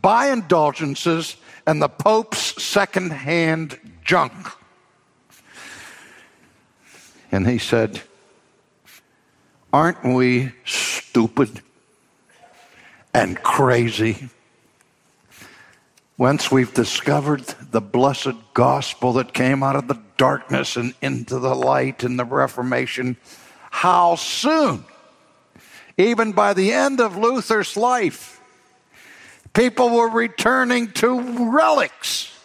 [0.00, 1.34] buy indulgences,
[1.66, 4.32] and the Pope's second-hand junk.
[7.32, 8.00] And he said,
[9.72, 10.52] Aren't we
[11.14, 11.62] stupid
[13.14, 14.28] and crazy?
[16.18, 21.54] Once we've discovered the blessed gospel that came out of the darkness and into the
[21.54, 23.16] light in the Reformation,
[23.70, 24.84] how soon,
[25.96, 28.40] even by the end of Luther's life,
[29.52, 32.36] people were returning to relics,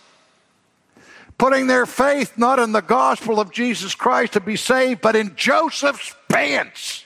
[1.40, 5.36] putting their faith not in the gospel of Jesus Christ to be saved, but in
[5.36, 7.04] Joseph's pants,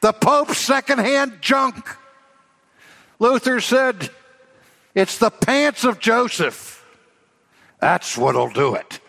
[0.00, 1.84] the Pope's secondhand junk.
[3.18, 4.10] Luther said,
[4.94, 6.84] it's the pants of Joseph.
[7.80, 9.00] That's what'll do it.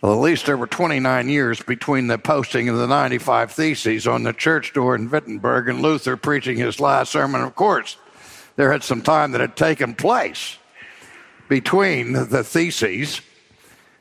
[0.00, 4.22] Well, at least there were 29 years between the posting of the 95 Theses on
[4.22, 7.40] the church door in Wittenberg and Luther preaching his last sermon.
[7.42, 7.96] Of course,
[8.56, 10.56] there had some time that had taken place
[11.48, 13.20] between the Theses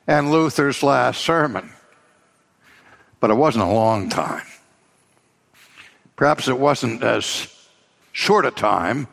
[0.05, 1.71] and Luther's last sermon.
[3.19, 4.45] But it wasn't a long time.
[6.15, 7.53] Perhaps it wasn't as
[8.11, 9.07] short a time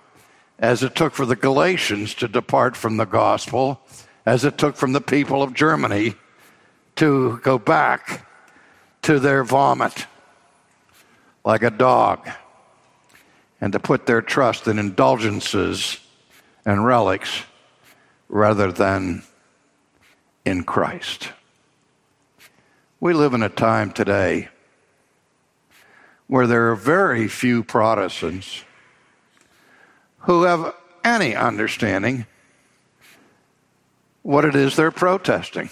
[0.58, 3.80] as it took for the Galatians to depart from the gospel,
[4.24, 6.14] as it took from the people of Germany
[6.96, 8.26] to go back
[9.02, 10.06] to their vomit
[11.44, 12.28] like a dog
[13.60, 15.98] and to put their trust in indulgences
[16.64, 17.42] and relics
[18.28, 19.22] rather than
[20.44, 21.30] in Christ.
[23.04, 24.48] We live in a time today
[26.26, 28.64] where there are very few Protestants
[30.20, 30.74] who have
[31.04, 32.24] any understanding
[34.22, 35.68] what it is they're protesting.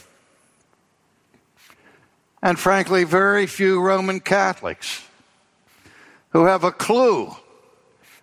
[2.43, 5.03] And frankly, very few Roman Catholics
[6.33, 7.35] who have a clue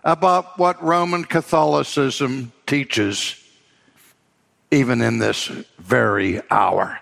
[0.03, 3.43] about what Roman Catholicism teaches,
[4.69, 5.47] even in this
[5.79, 6.99] very hour.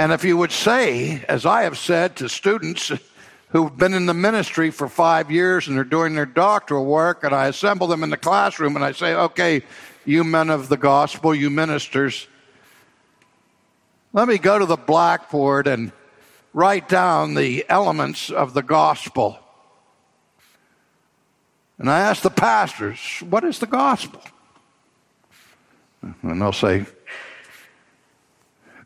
[0.00, 2.90] And if you would say, as I have said to students,
[3.50, 7.34] who've been in the ministry for five years and they're doing their doctoral work, and
[7.34, 9.62] I assemble them in the classroom and I say, okay,
[10.06, 12.26] you men of the gospel, you ministers,
[14.14, 15.92] Let me go to the blackboard and
[16.54, 19.38] write down the elements of the gospel.
[21.76, 24.22] And I ask the pastors, what is the gospel?
[26.22, 26.86] And they'll say,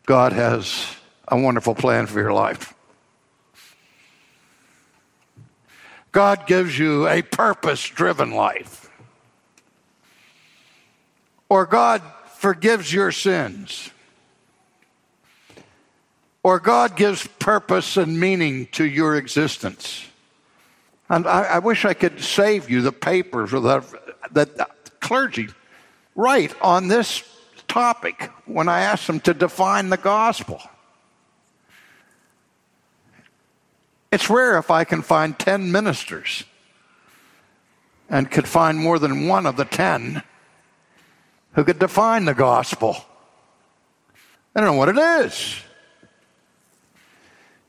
[0.07, 0.97] God has
[1.29, 2.75] a wonderful plan for your life.
[6.13, 8.89] God gives you a purpose driven life.
[11.49, 12.03] Or God
[12.37, 13.91] forgives your sins.
[16.43, 20.07] Or God gives purpose and meaning to your existence.
[21.09, 23.85] And I, I wish I could save you the papers that,
[24.33, 25.49] that clergy
[26.15, 27.25] write on this
[27.67, 30.61] topic when I ask them to define the gospel.
[34.15, 36.45] It's rare if I can find 10 ministers
[38.09, 40.23] and could find more than one of the 10
[41.55, 42.97] who could define the gospel.
[44.55, 45.57] I don't know what it is.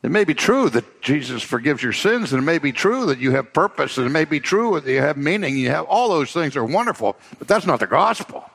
[0.04, 3.18] It may be true that Jesus forgives your sins, and it may be true that
[3.18, 5.58] you have purpose, and it may be true that you have meaning.
[5.58, 8.48] You have all those things are wonderful, but that's not the gospel.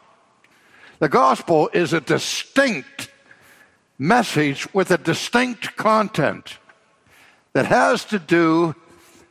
[1.00, 3.10] The gospel is a distinct
[3.98, 6.56] message with a distinct content
[7.52, 8.74] that has to do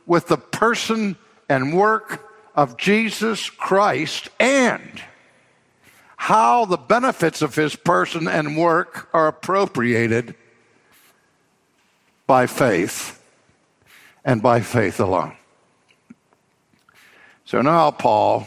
[0.06, 1.16] with the person
[1.48, 5.02] and work of Jesus Christ and
[6.16, 10.34] how the benefits of his person and work are appropriated
[12.26, 13.22] by faith
[14.24, 15.34] and by faith alone.
[17.46, 18.46] So now, Paul,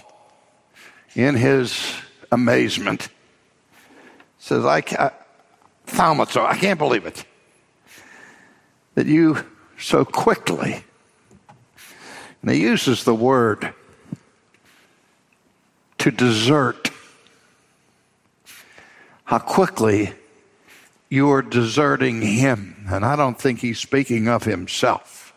[1.15, 1.93] in his
[2.31, 3.09] amazement,
[4.37, 5.13] says, I, can't,
[5.97, 7.25] I can't believe it
[8.95, 9.43] that you
[9.83, 10.83] so quickly.
[12.41, 13.73] And he uses the word
[15.97, 16.89] to desert.
[19.25, 20.13] How quickly
[21.09, 22.85] you are deserting him.
[22.89, 25.33] And I don't think he's speaking of himself.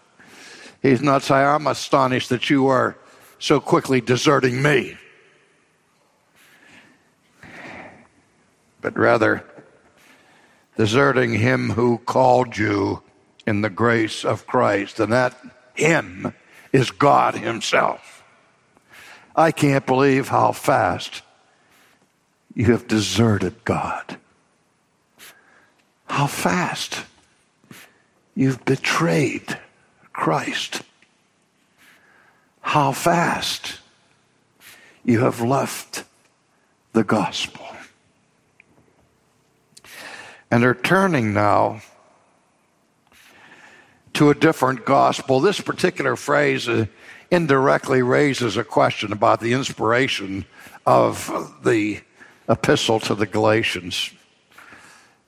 [0.80, 2.96] He's not saying, I'm astonished that you are
[3.38, 4.96] so quickly deserting me.
[8.80, 9.44] But rather,
[10.76, 13.02] deserting him who called you
[13.46, 15.34] in the grace of Christ, and that
[15.74, 16.34] Him
[16.72, 18.24] is God Himself.
[19.34, 21.22] I can't believe how fast
[22.54, 24.16] you have deserted God.
[26.06, 27.04] How fast
[28.34, 29.58] you've betrayed
[30.12, 30.82] Christ.
[32.62, 33.80] How fast
[35.04, 36.04] you have left
[36.94, 37.66] the gospel.
[40.50, 41.82] And are turning now
[44.16, 45.40] to a different gospel.
[45.40, 46.86] This particular phrase uh,
[47.30, 50.46] indirectly raises a question about the inspiration
[50.86, 52.00] of the
[52.48, 54.10] epistle to the Galatians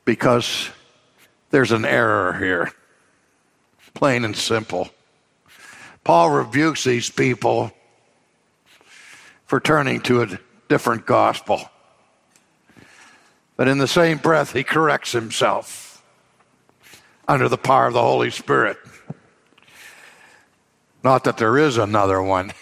[0.06, 0.70] because
[1.50, 2.72] there's an error here,
[3.92, 4.88] plain and simple.
[6.02, 7.70] Paul rebukes these people
[9.44, 10.38] for turning to a
[10.70, 11.60] different gospel.
[13.58, 15.87] But in the same breath, he corrects himself
[17.28, 18.78] under the power of the Holy Spirit.
[21.04, 22.52] Not that there is another one.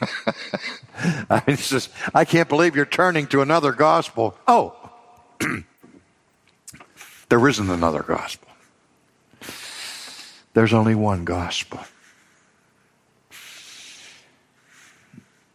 [1.30, 4.36] I, just, I can't believe you're turning to another gospel.
[4.46, 4.76] Oh,
[7.28, 8.48] there isn't another gospel.
[10.54, 11.80] There's only one gospel.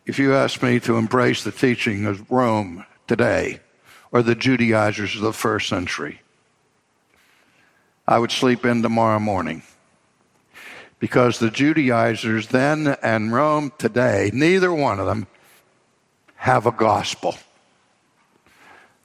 [0.05, 3.59] If you ask me to embrace the teaching of Rome today,
[4.11, 6.22] or the Judaizers of the first century,
[8.07, 9.63] I would sleep in tomorrow morning.
[10.99, 15.27] Because the Judaizers then and Rome today, neither one of them
[16.35, 17.35] have a gospel.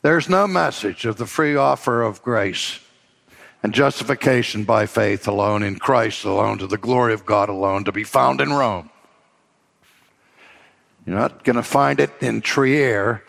[0.03, 2.81] There's no message of the free offer of grace
[3.63, 7.93] and justification by faith alone, in Christ alone, to the glory of God alone, to
[7.93, 8.91] be found in Rome.
[11.05, 13.25] You're not going to find it in Trier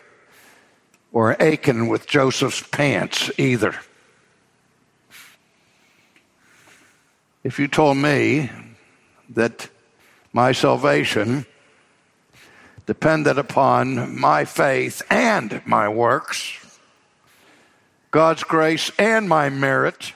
[1.12, 3.74] or Aachen with Joseph's pants either.
[7.42, 8.50] If you told me
[9.30, 9.70] that
[10.30, 11.46] my salvation
[12.84, 16.78] depended upon my faith and my works,
[18.10, 20.12] God's grace and my merit,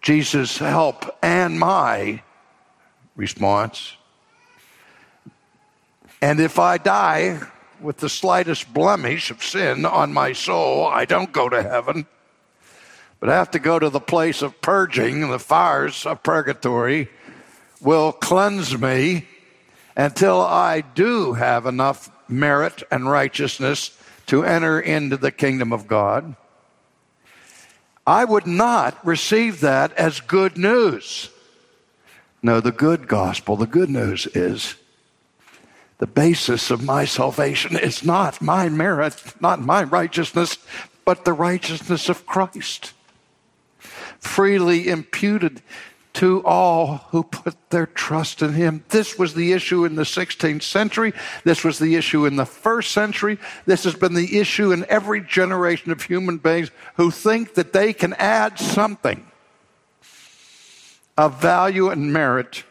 [0.00, 2.22] Jesus' help and my
[3.14, 3.94] response,
[6.22, 7.40] and if I die
[7.78, 12.06] with the slightest blemish of sin on my soul, I don't go to heaven
[13.24, 15.30] but to go to the place of purging.
[15.30, 17.08] The fires of purgatory
[17.80, 19.26] will cleanse me
[19.96, 26.36] until I do have enough merit and righteousness to enter into the kingdom of God.
[28.06, 31.30] I would not receive that as good news.
[32.42, 34.74] No, the good gospel, the good news is
[35.98, 40.58] the basis of my salvation is not my merit, not my righteousness,
[41.04, 42.92] but the righteousness of Christ,
[44.24, 45.62] freely imputed
[46.14, 48.84] to all who put their trust in him.
[48.88, 51.12] This was the issue in the 16th century.
[51.42, 53.38] This was the issue in the first century.
[53.66, 57.92] This has been the issue in every generation of human beings who think that they
[57.92, 59.26] can add something
[61.18, 62.62] of value and merit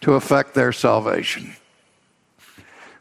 [0.00, 1.56] to affect their salvation.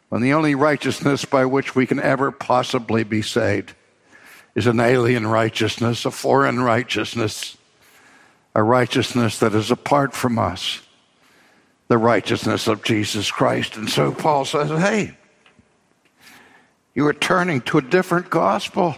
[0.09, 3.74] When the only righteousness by which we can ever possibly be saved
[4.55, 7.57] is an alien righteousness, a foreign righteousness
[8.55, 10.81] a righteousness that is apart from us,
[11.89, 13.75] the righteousness of Jesus Christ.
[13.75, 15.17] And so Paul says, hey,
[16.95, 18.95] you are turning to a different gospel.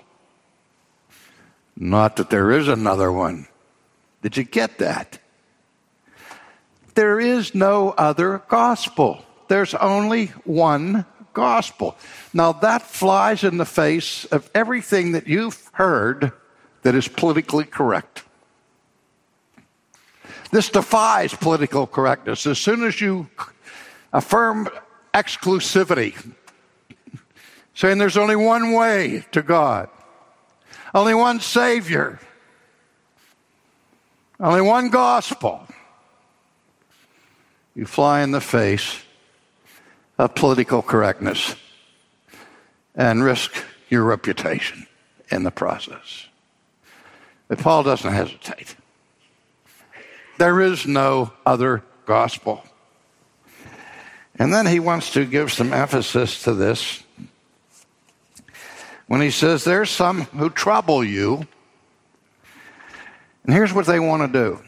[1.75, 3.47] Not that there is another one.
[4.21, 5.17] Did you get that?
[6.93, 9.23] There is no other gospel.
[9.47, 11.05] There's only one
[11.37, 11.95] gospel.
[12.33, 16.31] Now, that flies in the face of everything that you've heard
[16.81, 18.23] that is politically correct.
[20.51, 22.47] This defies political correctness.
[22.47, 23.29] As soon as you
[24.11, 24.67] affirm
[25.13, 26.15] exclusivity,
[27.75, 29.89] saying there's only one way to God,
[30.95, 32.19] only one Savior,
[34.39, 35.67] only one gospel,
[37.75, 39.03] you fly in the face
[40.17, 41.55] of political correctness
[42.95, 43.53] and risk
[43.89, 44.87] your reputation
[45.29, 46.27] in the process.
[47.47, 48.75] But Paul doesn't hesitate.
[50.37, 52.63] There is no other gospel.
[54.39, 57.03] And then he wants to give some emphasis to this
[59.07, 61.47] when he says, There's some who trouble you.
[63.43, 64.61] And here's what they want to do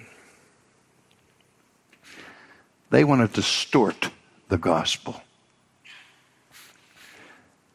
[2.89, 4.09] they want to distort
[4.47, 5.21] the gospel,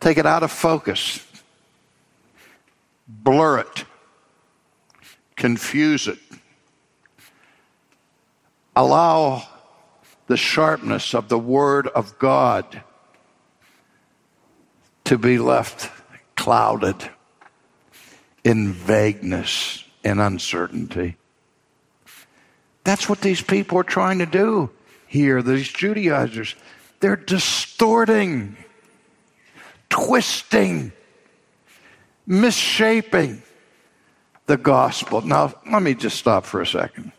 [0.04, 1.26] take it out of focus,
[3.08, 3.84] blur it,
[5.36, 6.18] confuse it
[8.76, 9.46] allow
[10.26, 12.82] the sharpness of the Word of God
[15.04, 15.90] to be left
[16.36, 16.96] clouded
[18.42, 21.16] in vagueness and uncertainty.
[22.84, 24.70] That's what these people are trying to do
[25.06, 26.54] here, these Judaizers.
[27.00, 28.56] They're distorting,
[29.94, 30.90] twisting,
[32.26, 33.40] misshaping
[34.46, 35.20] the gospel.
[35.20, 37.12] Now, let me just stop for a second.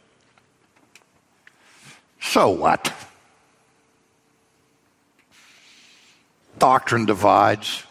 [2.19, 2.91] So what?
[6.59, 7.83] Doctrine divides.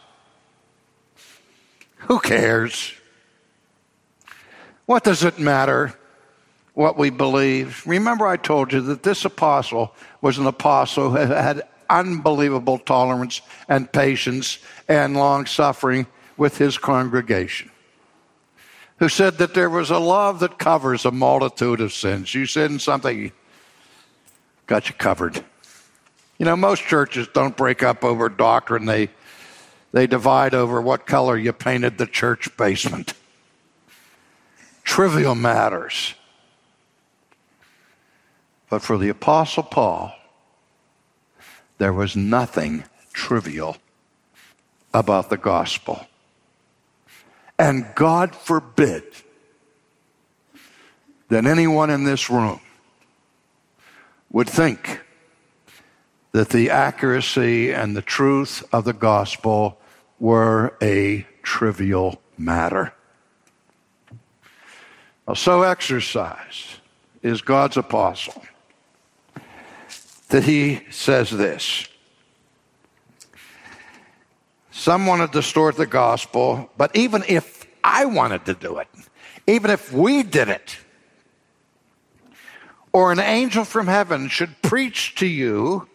[2.00, 2.92] Who cares?
[4.84, 5.94] What does it matter
[6.74, 7.82] what we believe?
[7.86, 11.62] Remember, I told you that this apostle was an apostle who had
[11.94, 17.70] unbelievable tolerance and patience and long suffering with his congregation.
[18.98, 22.34] Who said that there was a love that covers a multitude of sins.
[22.34, 23.32] You said something,
[24.66, 25.44] got you covered.
[26.38, 29.10] You know, most churches don't break up over doctrine, they,
[29.92, 33.14] they divide over what color you painted the church basement.
[34.82, 36.14] Trivial matters.
[38.68, 40.12] But for the Apostle Paul,
[41.78, 43.76] there was nothing trivial
[44.92, 46.06] about the gospel.
[47.58, 49.04] And God forbid
[51.28, 52.60] that anyone in this room
[54.30, 55.00] would think
[56.32, 59.78] that the accuracy and the truth of the gospel
[60.18, 62.92] were a trivial matter.
[65.34, 66.66] So exercised
[67.22, 68.42] is God's apostle
[70.28, 71.86] that he says this.
[74.70, 78.88] Some want to distort the gospel, but even if I wanted to do it,
[79.46, 80.78] even if we did it,
[82.92, 85.88] or an angel from heaven should preach to you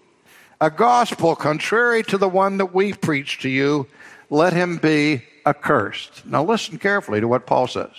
[0.61, 3.87] a gospel contrary to the one that we preach to you,
[4.29, 6.25] let him be accursed.
[6.25, 7.91] Now, listen carefully to what Paul says.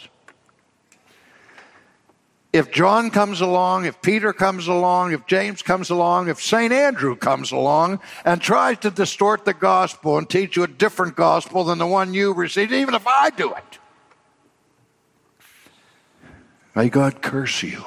[2.52, 6.72] If John comes along, if Peter comes along, if James comes along, if St.
[6.72, 11.62] Andrew comes along and tries to distort the gospel and teach you a different gospel
[11.62, 13.78] than the one you received, even if I do it,
[16.74, 17.84] may God curse you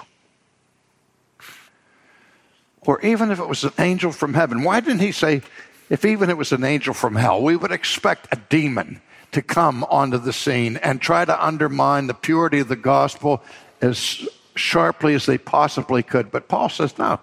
[2.86, 4.64] or even if it was an angel from heaven.
[4.64, 5.41] Why didn't he say,
[5.89, 7.41] if even it was an angel from hell?
[7.41, 9.01] We would expect a demon
[9.32, 13.43] to come onto the scene and try to undermine the purity of the gospel
[13.82, 16.32] as sharply as they possibly could.
[16.32, 17.20] But Paul says, no.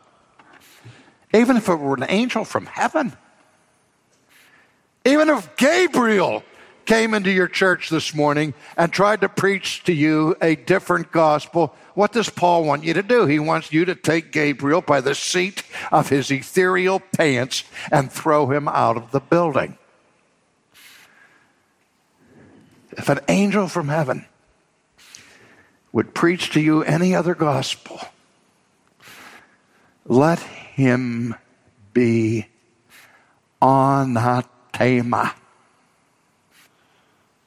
[1.33, 3.17] Even if it were an angel from heaven,
[5.05, 6.43] even if Gabriel
[6.85, 11.75] came into your church this morning and tried to preach to you a different gospel,
[11.95, 13.27] what does Paul want you to do?
[13.27, 15.63] He wants you to take Gabriel by the seat
[15.93, 17.63] of his ethereal pants
[17.93, 19.79] and throw him out of the building.
[22.93, 24.27] If an angel from heaven
[25.93, 28.01] would preach to you any other gospel,
[30.05, 31.35] let him
[31.93, 32.47] be
[33.61, 35.35] anathema.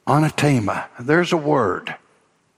[0.06, 0.88] Anathema.
[1.00, 1.94] There's a word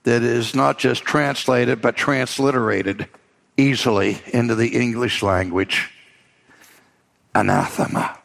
[0.02, 3.08] that is not just translated but transliterated
[3.56, 5.90] easily into the English language.
[7.34, 8.18] Anathema.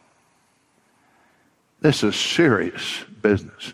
[1.80, 3.72] This is serious business.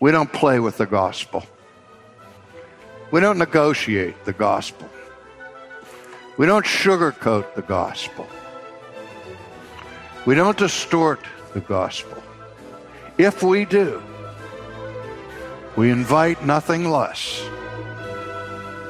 [0.00, 1.44] We don't play with the gospel.
[3.14, 4.90] We don't negotiate the gospel.
[6.36, 8.26] We don't sugarcoat the gospel.
[10.26, 11.20] We don't distort
[11.52, 12.20] the gospel.
[13.16, 14.02] If we do,
[15.76, 17.40] we invite nothing less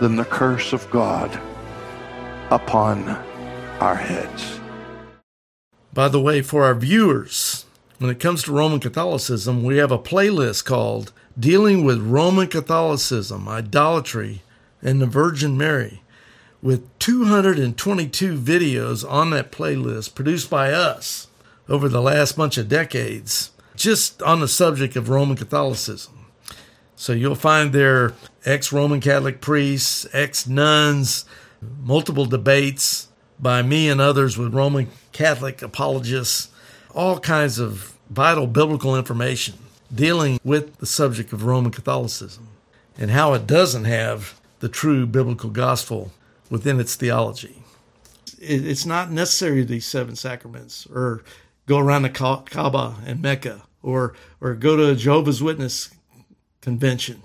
[0.00, 1.30] than the curse of God
[2.48, 3.06] upon
[3.78, 4.58] our heads.
[5.92, 7.66] By the way, for our viewers,
[7.98, 13.48] when it comes to Roman Catholicism, we have a playlist called Dealing with Roman Catholicism,
[13.48, 14.42] Idolatry,
[14.80, 16.00] and the Virgin Mary,
[16.62, 21.26] with 222 videos on that playlist produced by us
[21.68, 26.26] over the last bunch of decades, just on the subject of Roman Catholicism.
[26.94, 28.14] So you'll find there
[28.44, 31.24] ex Roman Catholic priests, ex nuns,
[31.82, 33.08] multiple debates
[33.40, 36.50] by me and others with Roman Catholic apologists,
[36.94, 39.54] all kinds of vital biblical information
[39.94, 42.48] dealing with the subject of Roman Catholicism
[42.98, 46.12] and how it doesn't have the true biblical gospel
[46.50, 47.62] within its theology.
[48.38, 51.22] It's not necessary these seven sacraments or
[51.66, 55.90] go around the Kaaba and Mecca or or go to a Jehovah's Witness
[56.60, 57.22] convention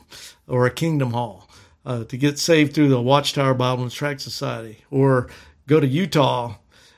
[0.47, 1.49] or a Kingdom Hall
[1.85, 5.29] uh, to get saved through the Watchtower Bible and Tract Society or
[5.67, 6.55] go to Utah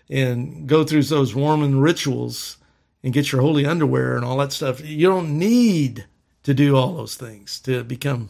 [0.10, 2.58] and go through those Mormon rituals
[3.04, 4.84] and get your holy underwear and all that stuff.
[4.84, 6.06] You don't need
[6.44, 8.30] to do all those things to become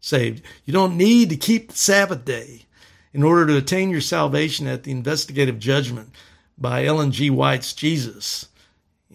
[0.00, 0.42] saved.
[0.64, 2.62] You don't need to keep the Sabbath day
[3.12, 6.10] in order to attain your salvation at the investigative judgment
[6.58, 7.30] by Ellen G.
[7.30, 8.46] White's Jesus,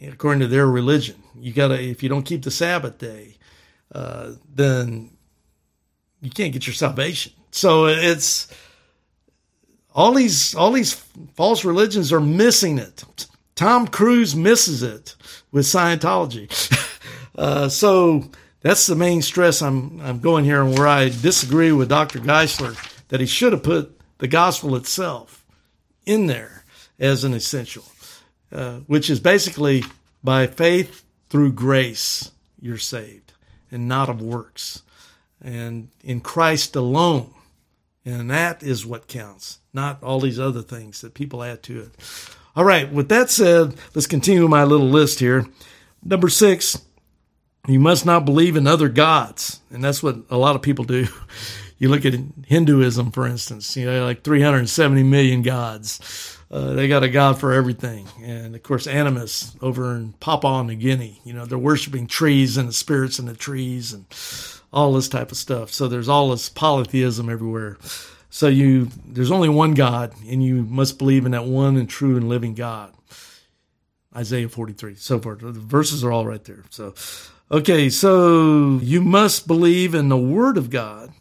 [0.01, 1.21] according to their religion.
[1.39, 3.37] You gotta, if you don't keep the Sabbath day,
[3.93, 5.11] uh, then
[6.21, 7.33] you can't get your salvation.
[7.51, 8.47] So it's
[9.93, 10.93] all these all these
[11.35, 13.03] false religions are missing it.
[13.55, 15.15] Tom Cruise misses it
[15.51, 16.49] with Scientology.
[17.37, 18.29] uh, so
[18.61, 22.19] that's the main stress I'm I'm going here, and where I disagree with Dr.
[22.19, 22.77] Geisler
[23.09, 25.45] that he should have put the gospel itself
[26.05, 26.63] in there
[26.99, 27.83] as an essential,
[28.51, 29.83] uh, which is basically
[30.23, 33.33] by faith through grace you're saved,
[33.71, 34.83] and not of works,
[35.43, 37.33] and in Christ alone,
[38.05, 41.95] and that is what counts, not all these other things that people add to it.
[42.55, 45.45] All right, with that said, let's continue my little list here.
[46.03, 46.81] Number six,
[47.67, 49.61] you must not believe in other gods.
[49.69, 51.07] And that's what a lot of people do.
[51.81, 52.13] You look at
[52.45, 56.37] Hinduism, for instance, you know, like 370 million gods.
[56.51, 58.07] Uh, they got a god for everything.
[58.21, 62.69] And of course, animus over in Papua New Guinea, you know, they're worshiping trees and
[62.69, 64.05] the spirits in the trees and
[64.71, 65.71] all this type of stuff.
[65.71, 67.79] So there's all this polytheism everywhere.
[68.33, 72.15] So you there's only one God, and you must believe in that one and true
[72.15, 72.93] and living God.
[74.15, 75.39] Isaiah 43, so forth.
[75.39, 76.63] The verses are all right there.
[76.69, 76.93] So,
[77.51, 81.11] okay, so you must believe in the Word of God,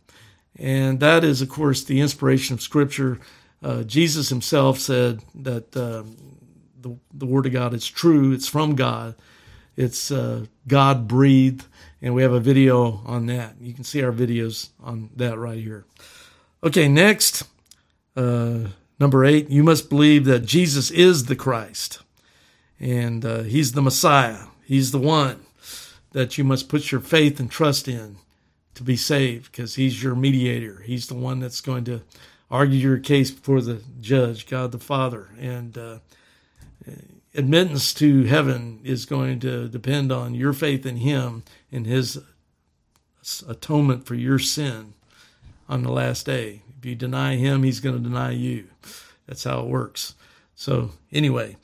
[0.56, 3.18] and that is, of course, the inspiration of Scripture.
[3.60, 6.04] Uh, Jesus Himself said that uh,
[6.80, 8.32] the the Word of God is true.
[8.32, 9.16] It's from God.
[9.76, 11.66] It's uh, God breathed,
[12.00, 13.56] and we have a video on that.
[13.60, 15.86] You can see our videos on that right here.
[16.62, 17.44] Okay, next,
[18.16, 18.58] uh,
[18.98, 22.02] number eight, you must believe that Jesus is the Christ
[22.78, 24.44] and uh, he's the Messiah.
[24.66, 25.40] He's the one
[26.12, 28.16] that you must put your faith and trust in
[28.74, 30.82] to be saved because he's your mediator.
[30.84, 32.02] He's the one that's going to
[32.50, 35.28] argue your case before the judge, God the Father.
[35.38, 35.98] And uh,
[37.34, 41.42] admittance to heaven is going to depend on your faith in him
[41.72, 42.18] and his
[43.48, 44.92] atonement for your sin
[45.70, 46.60] on the last day.
[46.78, 48.68] If you deny him, he's going to deny you.
[49.26, 50.14] That's how it works.
[50.54, 51.56] So, anyway,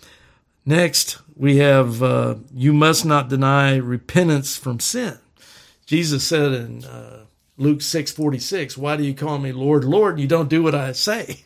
[0.68, 5.16] Next, we have uh, you must not deny repentance from sin.
[5.86, 7.26] Jesus said in uh,
[7.56, 10.18] Luke six forty six, "Why do you call me Lord, Lord?
[10.18, 11.44] You don't do what I say."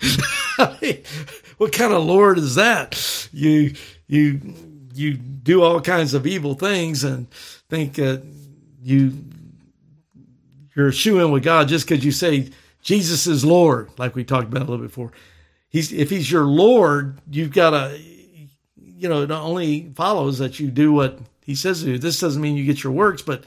[1.58, 3.28] what kind of Lord is that?
[3.30, 3.74] You
[4.06, 4.40] you
[4.94, 7.30] you do all kinds of evil things and
[7.68, 8.18] think uh,
[8.82, 9.12] you
[10.74, 12.50] you're shooing with God just because you say
[12.82, 15.12] Jesus is Lord, like we talked about a little before.
[15.68, 17.98] He's if he's your Lord, you've got to
[19.00, 21.98] you know, it only follows that you do what he says to you.
[21.98, 23.44] This doesn't mean you get your works, but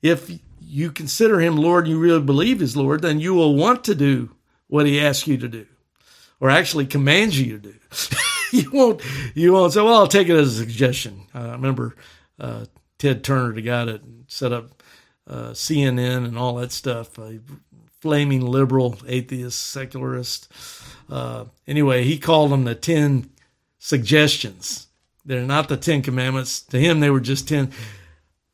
[0.00, 0.30] if
[0.62, 3.94] you consider him Lord and you really believe he's Lord, then you will want to
[3.94, 4.34] do
[4.66, 5.66] what he asks you to do
[6.40, 7.74] or actually commands you to do.
[8.52, 9.02] you won't,
[9.34, 11.26] you won't say, well, I'll take it as a suggestion.
[11.34, 11.94] Uh, I remember
[12.40, 12.64] uh,
[12.98, 14.82] Ted Turner, the guy that set up
[15.26, 17.40] uh, CNN and all that stuff, a
[18.00, 20.50] flaming liberal, atheist, secularist.
[21.08, 23.30] Uh, anyway, he called them the 10
[23.78, 24.88] suggestions
[25.24, 26.62] they're not the Ten Commandments.
[26.62, 27.70] To him, they were just ten.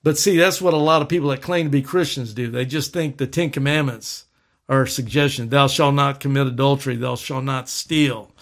[0.02, 2.50] But see, that's what a lot of people that claim to be Christians do.
[2.50, 4.26] They just think the Ten Commandments
[4.68, 5.50] are suggestions.
[5.50, 6.96] Thou shalt not commit adultery.
[6.96, 8.32] Thou shalt not steal.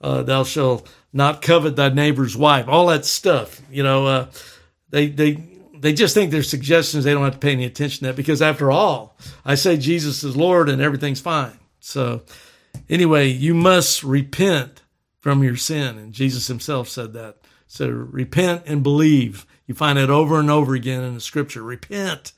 [0.00, 2.66] Uh, thou shalt not covet thy neighbor's wife.
[2.68, 3.62] All that stuff.
[3.70, 4.26] You know, uh,
[4.90, 5.34] they they
[5.82, 7.02] they just think they're suggestions.
[7.02, 10.22] They don't have to pay any attention to that because after all, I say Jesus
[10.22, 11.58] is Lord and everything's fine.
[11.80, 12.22] So
[12.88, 14.82] anyway, you must repent
[15.18, 17.38] from your sin, and Jesus Himself said that.
[17.66, 19.44] So repent and believe.
[19.66, 21.62] You find it over and over again in the scripture.
[21.64, 22.32] Repent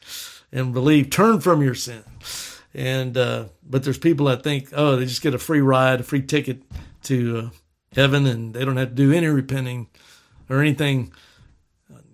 [0.50, 1.10] and believe.
[1.10, 2.02] Turn from your sin.
[2.72, 6.04] And uh, but there's people that think, oh, they just get a free ride, a
[6.04, 6.62] free ticket
[7.04, 7.50] to uh,
[7.94, 9.88] heaven, and they don't have to do any repenting
[10.48, 11.12] or anything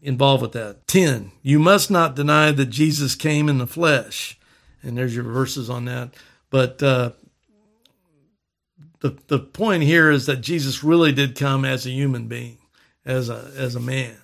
[0.02, 0.86] involved with that.
[0.86, 1.32] Ten.
[1.42, 4.38] You must not deny that Jesus came in the flesh.
[4.82, 6.14] And there's your verses on that.
[6.48, 7.12] But uh,
[9.00, 12.58] the the point here is that Jesus really did come as a human being
[13.04, 14.16] as a as a man.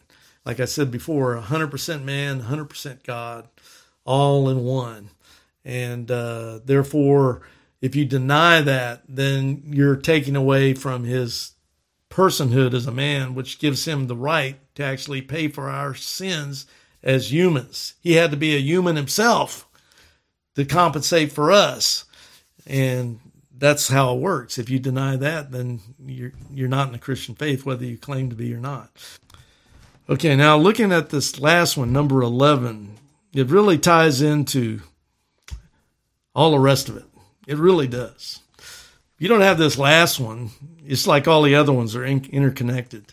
[0.44, 3.48] Like I said before, 100% man, 100% God,
[4.04, 5.10] all in one.
[5.64, 7.42] And uh, therefore,
[7.80, 11.55] if you deny that, then you're taking away from his
[12.10, 16.66] personhood as a man, which gives him the right to actually pay for our sins
[17.02, 17.94] as humans.
[18.00, 19.68] He had to be a human himself
[20.54, 22.04] to compensate for us.
[22.66, 23.20] And
[23.56, 24.58] that's how it works.
[24.58, 28.28] If you deny that, then you're you're not in the Christian faith, whether you claim
[28.30, 28.90] to be or not.
[30.08, 32.96] Okay, now looking at this last one, number eleven,
[33.32, 34.80] it really ties into
[36.34, 37.04] all the rest of it.
[37.46, 38.40] It really does.
[38.58, 40.50] If you don't have this last one,
[40.86, 43.12] it's like all the other ones are in- interconnected.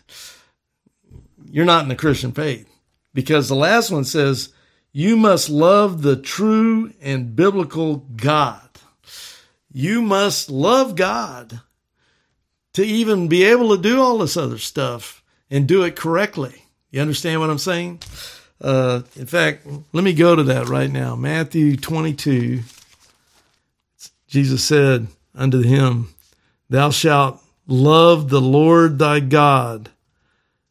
[1.50, 2.68] You're not in the Christian faith
[3.12, 4.52] because the last one says,
[4.92, 8.64] You must love the true and biblical God
[9.74, 11.60] you must love God
[12.74, 16.64] to even be able to do all this other stuff and do it correctly.
[16.92, 18.00] You understand what I'm saying?
[18.60, 21.16] Uh, in fact, let me go to that right now.
[21.16, 22.60] Matthew 22.
[24.28, 26.14] Jesus said unto him,
[26.70, 29.90] Thou shalt love the Lord thy God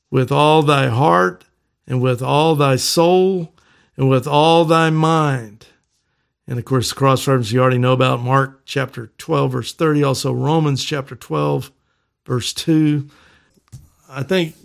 [0.10, 1.45] with all thy heart
[1.88, 3.53] and with all thy soul
[3.98, 5.68] and with all thy mind
[6.48, 10.03] and of course, the cross reference you already know about Mark chapter 12, verse 30,
[10.03, 11.72] also Romans chapter 12,
[12.26, 13.07] verse 2.
[14.10, 14.56] I think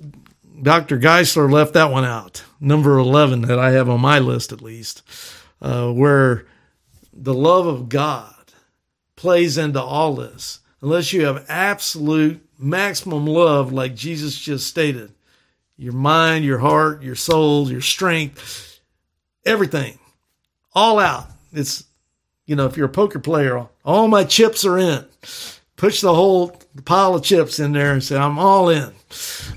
[0.61, 0.99] Dr.
[0.99, 5.03] Geisler left that one out, number 11 that I have on my list at least,
[5.63, 6.47] uh, where
[7.13, 8.35] the love of God
[9.15, 10.61] plays into all this.
[10.81, 15.13] Unless you have absolute maximum love, like Jesus just stated,
[15.77, 18.81] your mind, your heart, your soul, your strength,
[19.45, 19.99] everything,
[20.75, 21.85] all out it's,
[22.47, 25.05] you know, if you're a poker player, all my chips are in.
[25.77, 28.93] Push the whole pile of chips in there and say, I'm all in.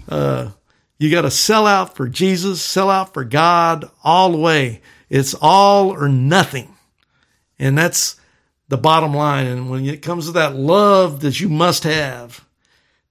[0.08, 0.52] Uh,
[1.00, 4.82] you got to sell out for Jesus, sell out for God all the way.
[5.10, 6.76] It's all or nothing.
[7.58, 8.20] And that's
[8.72, 9.46] the bottom line.
[9.46, 12.44] And when it comes to that love that you must have,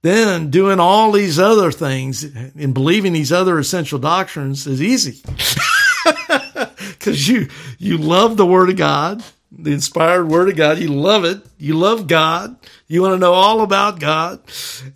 [0.01, 5.21] then doing all these other things and believing these other essential doctrines is easy.
[6.89, 7.47] because you
[7.77, 10.79] you love the Word of God, the inspired Word of God.
[10.79, 11.45] You love it.
[11.59, 12.55] You love God.
[12.87, 14.41] You want to know all about God,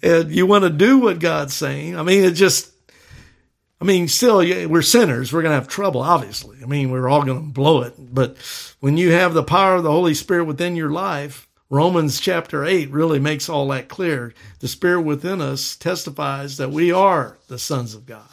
[0.02, 1.98] and you want to do what God's saying.
[1.98, 2.72] I mean, it just.
[3.86, 4.38] I mean, still,
[4.68, 5.32] we're sinners.
[5.32, 6.58] We're going to have trouble, obviously.
[6.64, 7.94] I mean, we're all going to blow it.
[7.98, 8.38] But
[8.80, 12.90] when you have the power of the Holy Spirit within your life, Romans chapter 8
[12.90, 14.34] really makes all that clear.
[14.60, 18.28] The Spirit within us testifies that we are the sons of God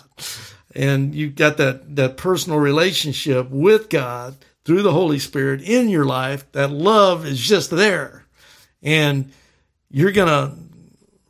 [0.74, 6.05] and you've got that that personal relationship with God through the Holy Spirit in your
[6.05, 8.24] life, that love is just there.
[8.83, 9.33] And
[9.91, 10.57] you're going to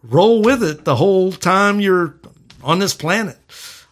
[0.02, 2.14] roll with it the whole time you're
[2.62, 3.38] on this planet.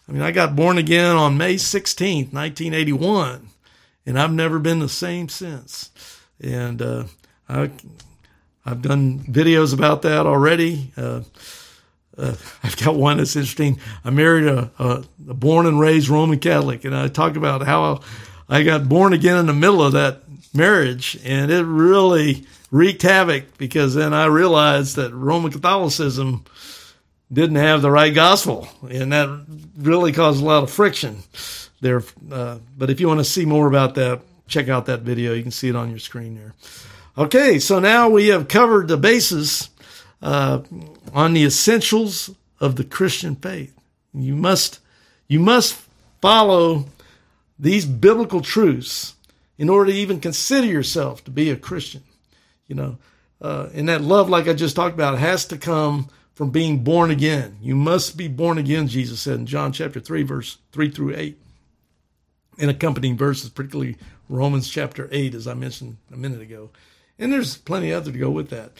[0.07, 3.47] I mean, I got born again on May 16th, 1981,
[4.05, 5.91] and I've never been the same since.
[6.41, 7.03] And uh,
[7.47, 7.71] I,
[8.65, 10.91] I've done videos about that already.
[10.97, 11.21] Uh,
[12.17, 13.79] uh, I've got one that's interesting.
[14.03, 18.01] I married a, a, a, born and raised Roman Catholic, and I talk about how
[18.49, 20.23] I got born again in the middle of that
[20.53, 26.43] marriage, and it really wreaked havoc because then I realized that Roman Catholicism
[27.31, 29.45] didn't have the right gospel, and that
[29.77, 31.23] really caused a lot of friction
[31.79, 32.03] there.
[32.31, 35.33] Uh, but if you want to see more about that, check out that video.
[35.33, 36.53] You can see it on your screen there.
[37.17, 39.69] Okay, so now we have covered the basis
[40.21, 40.61] uh,
[41.13, 42.29] on the essentials
[42.59, 43.73] of the Christian faith.
[44.13, 44.79] You must
[45.27, 45.79] you must
[46.21, 46.85] follow
[47.57, 49.15] these biblical truths
[49.57, 52.03] in order to even consider yourself to be a Christian.
[52.67, 52.97] You know,
[53.41, 56.09] uh, and that love, like I just talked about, has to come
[56.41, 57.55] from being born again.
[57.61, 61.39] You must be born again, Jesus said in John chapter 3, verse 3 through 8.
[62.57, 63.95] and accompanying verses, particularly
[64.27, 66.71] Romans chapter 8, as I mentioned a minute ago.
[67.19, 68.71] And there's plenty other to go with that.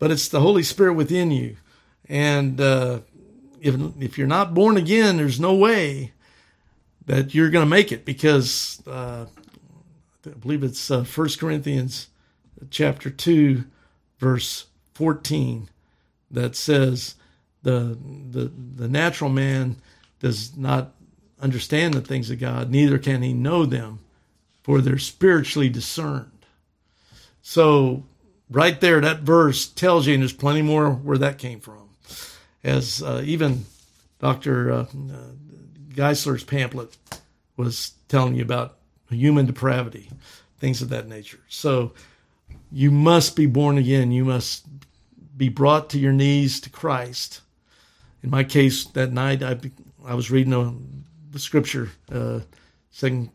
[0.00, 1.56] But it's the Holy Spirit within you.
[2.08, 3.02] And uh,
[3.60, 6.14] if, if you're not born again, there's no way
[7.06, 9.26] that you're going to make it because uh,
[10.26, 12.08] I believe it's uh, 1 Corinthians
[12.70, 13.62] chapter 2,
[14.18, 15.68] verse 14
[16.30, 17.14] that says
[17.62, 17.98] the
[18.30, 19.76] the the natural man
[20.20, 20.92] does not
[21.40, 24.00] understand the things of God, neither can he know them,
[24.62, 26.30] for they're spiritually discerned.
[27.42, 28.04] So
[28.48, 31.90] right there, that verse tells you, and there's plenty more where that came from.
[32.62, 33.66] As uh, even
[34.20, 34.72] Dr.
[34.72, 34.86] Uh, uh,
[35.94, 36.96] Geisler's pamphlet
[37.56, 38.78] was telling you about
[39.10, 40.10] human depravity,
[40.58, 41.40] things of that nature.
[41.48, 41.92] So
[42.72, 44.10] you must be born again.
[44.10, 44.66] You must
[45.36, 47.40] be brought to your knees to Christ.
[48.22, 49.58] In my case, that night I
[50.04, 50.72] I was reading a,
[51.32, 52.40] the scripture, uh,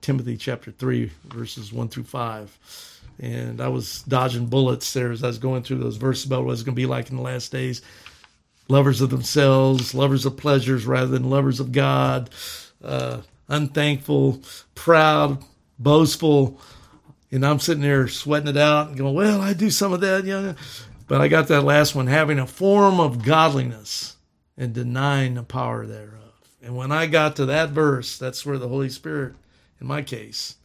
[0.02, 2.58] Timothy chapter three, verses one through five,
[3.20, 6.54] and I was dodging bullets there as I was going through those verses about what
[6.54, 7.82] it's going to be like in the last days.
[8.68, 12.30] Lovers of themselves, lovers of pleasures rather than lovers of God,
[12.84, 14.42] uh, unthankful,
[14.76, 15.44] proud,
[15.80, 16.62] boastful.
[17.32, 20.24] And I'm sitting there sweating it out and going, well, I do some of that,
[20.24, 20.54] yeah.
[21.10, 24.15] But I got that last one, having a form of godliness
[24.56, 26.40] and denying the power thereof.
[26.61, 29.34] And when I got to that verse, that's where the Holy Spirit,
[29.81, 30.57] in my case,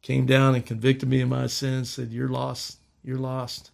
[0.00, 2.78] came down and convicted me of my sins, said, You're lost.
[3.04, 3.70] You're lost.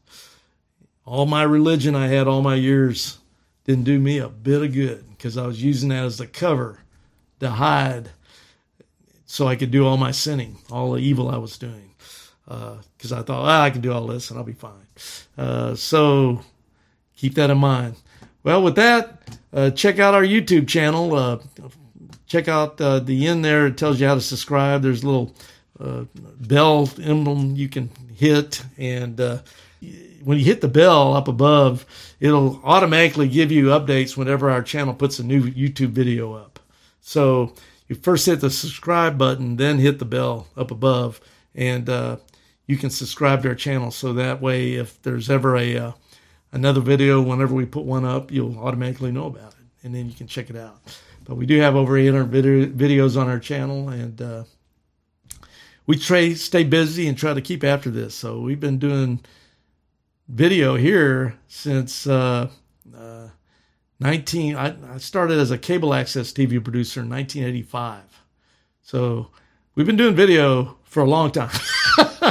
[1.04, 3.18] All my religion I had all my years
[3.62, 6.80] didn't do me a bit of good because I was using that as the cover
[7.38, 8.10] to hide
[9.24, 11.94] so I could do all my sinning, all the evil I was doing
[12.44, 14.89] because uh, I thought ah, I can do all this and I'll be fine.
[15.36, 16.40] Uh, so
[17.16, 17.96] keep that in mind.
[18.42, 19.22] Well, with that,
[19.52, 21.14] uh, check out our YouTube channel.
[21.14, 21.38] Uh,
[22.26, 23.66] check out uh, the end there.
[23.66, 24.82] It tells you how to subscribe.
[24.82, 25.34] There's a little
[25.78, 26.04] uh,
[26.40, 29.18] bell emblem you can hit, and
[30.22, 31.86] when you hit the bell up above,
[32.20, 36.58] it'll automatically give you updates whenever our channel puts a new YouTube video up.
[37.00, 37.54] So
[37.88, 41.20] you first hit the subscribe button, then hit the bell up above,
[41.54, 42.16] and uh,
[42.70, 45.92] you can subscribe to our channel so that way if there's ever a uh,
[46.52, 50.14] another video whenever we put one up you'll automatically know about it and then you
[50.14, 50.78] can check it out.
[51.24, 54.44] But we do have over 800 video, videos on our channel and uh,
[55.86, 58.14] we try stay busy and try to keep after this.
[58.14, 59.20] So we've been doing
[60.28, 62.48] video here since uh,
[62.96, 63.28] uh
[63.98, 68.02] 19 I, I started as a cable access tv producer in 1985
[68.80, 69.30] so
[69.74, 71.50] we've been doing video for a long time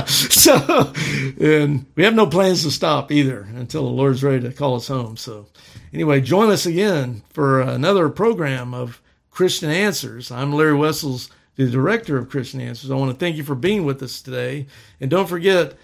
[0.08, 0.94] so,
[1.40, 4.88] and we have no plans to stop either until the Lord's ready to call us
[4.88, 5.18] home.
[5.18, 5.48] So,
[5.94, 9.02] anyway, join us again for another program of
[9.32, 10.32] Christian Answers.
[10.32, 12.92] I'm Larry Wessels, the director of Christian Answers.
[12.92, 14.68] I want to thank you for being with us today.
[15.00, 15.76] And don't forget,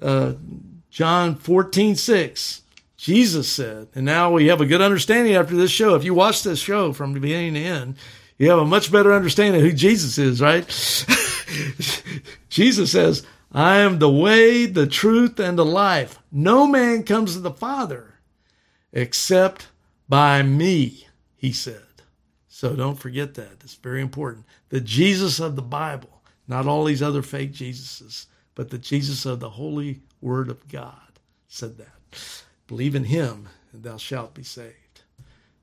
[0.00, 0.34] uh,
[0.90, 2.62] John 14, 6.
[2.96, 5.96] Jesus said, and now we have a good understanding after this show.
[5.96, 7.96] If you watch this show from the beginning to end,
[8.38, 10.64] you have a much better understanding of who Jesus is, right?
[12.48, 16.18] Jesus says, I am the way, the truth, and the life.
[16.30, 18.14] No man comes to the Father
[18.92, 19.68] except
[20.08, 21.06] by me,
[21.36, 21.82] he said.
[22.48, 23.62] So don't forget that.
[23.64, 24.46] It's very important.
[24.68, 29.40] The Jesus of the Bible, not all these other fake Jesuses, but the Jesus of
[29.40, 31.18] the Holy Word of God
[31.48, 31.88] said that.
[32.66, 35.02] Believe in him, and thou shalt be saved.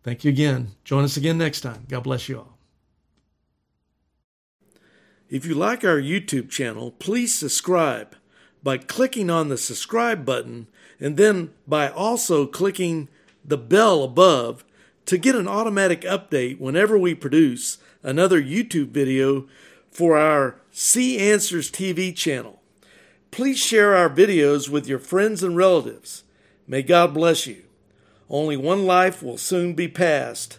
[0.04, 0.70] Thank you again.
[0.84, 1.86] Join us again next time.
[1.88, 2.59] God bless you all.
[5.30, 8.16] If you like our YouTube channel, please subscribe
[8.64, 10.66] by clicking on the subscribe button
[11.00, 13.10] and then by also clicking
[13.46, 14.66] the bell above
[15.06, 19.48] to get an automatic update whenever we produce another YouTube video
[19.92, 22.60] for our See Answers TV channel.
[23.30, 26.24] Please share our videos with your friends and relatives.
[26.68, 27.66] May God bless you.
[28.32, 30.58] Only one life will soon be passed.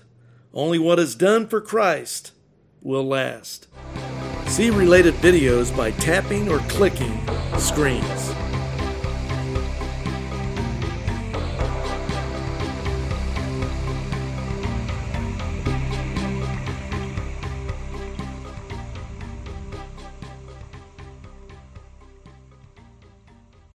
[0.54, 2.30] Only what is done for Christ
[2.82, 3.66] will last.
[4.50, 7.16] See related videos by tapping or clicking
[7.56, 8.34] screens.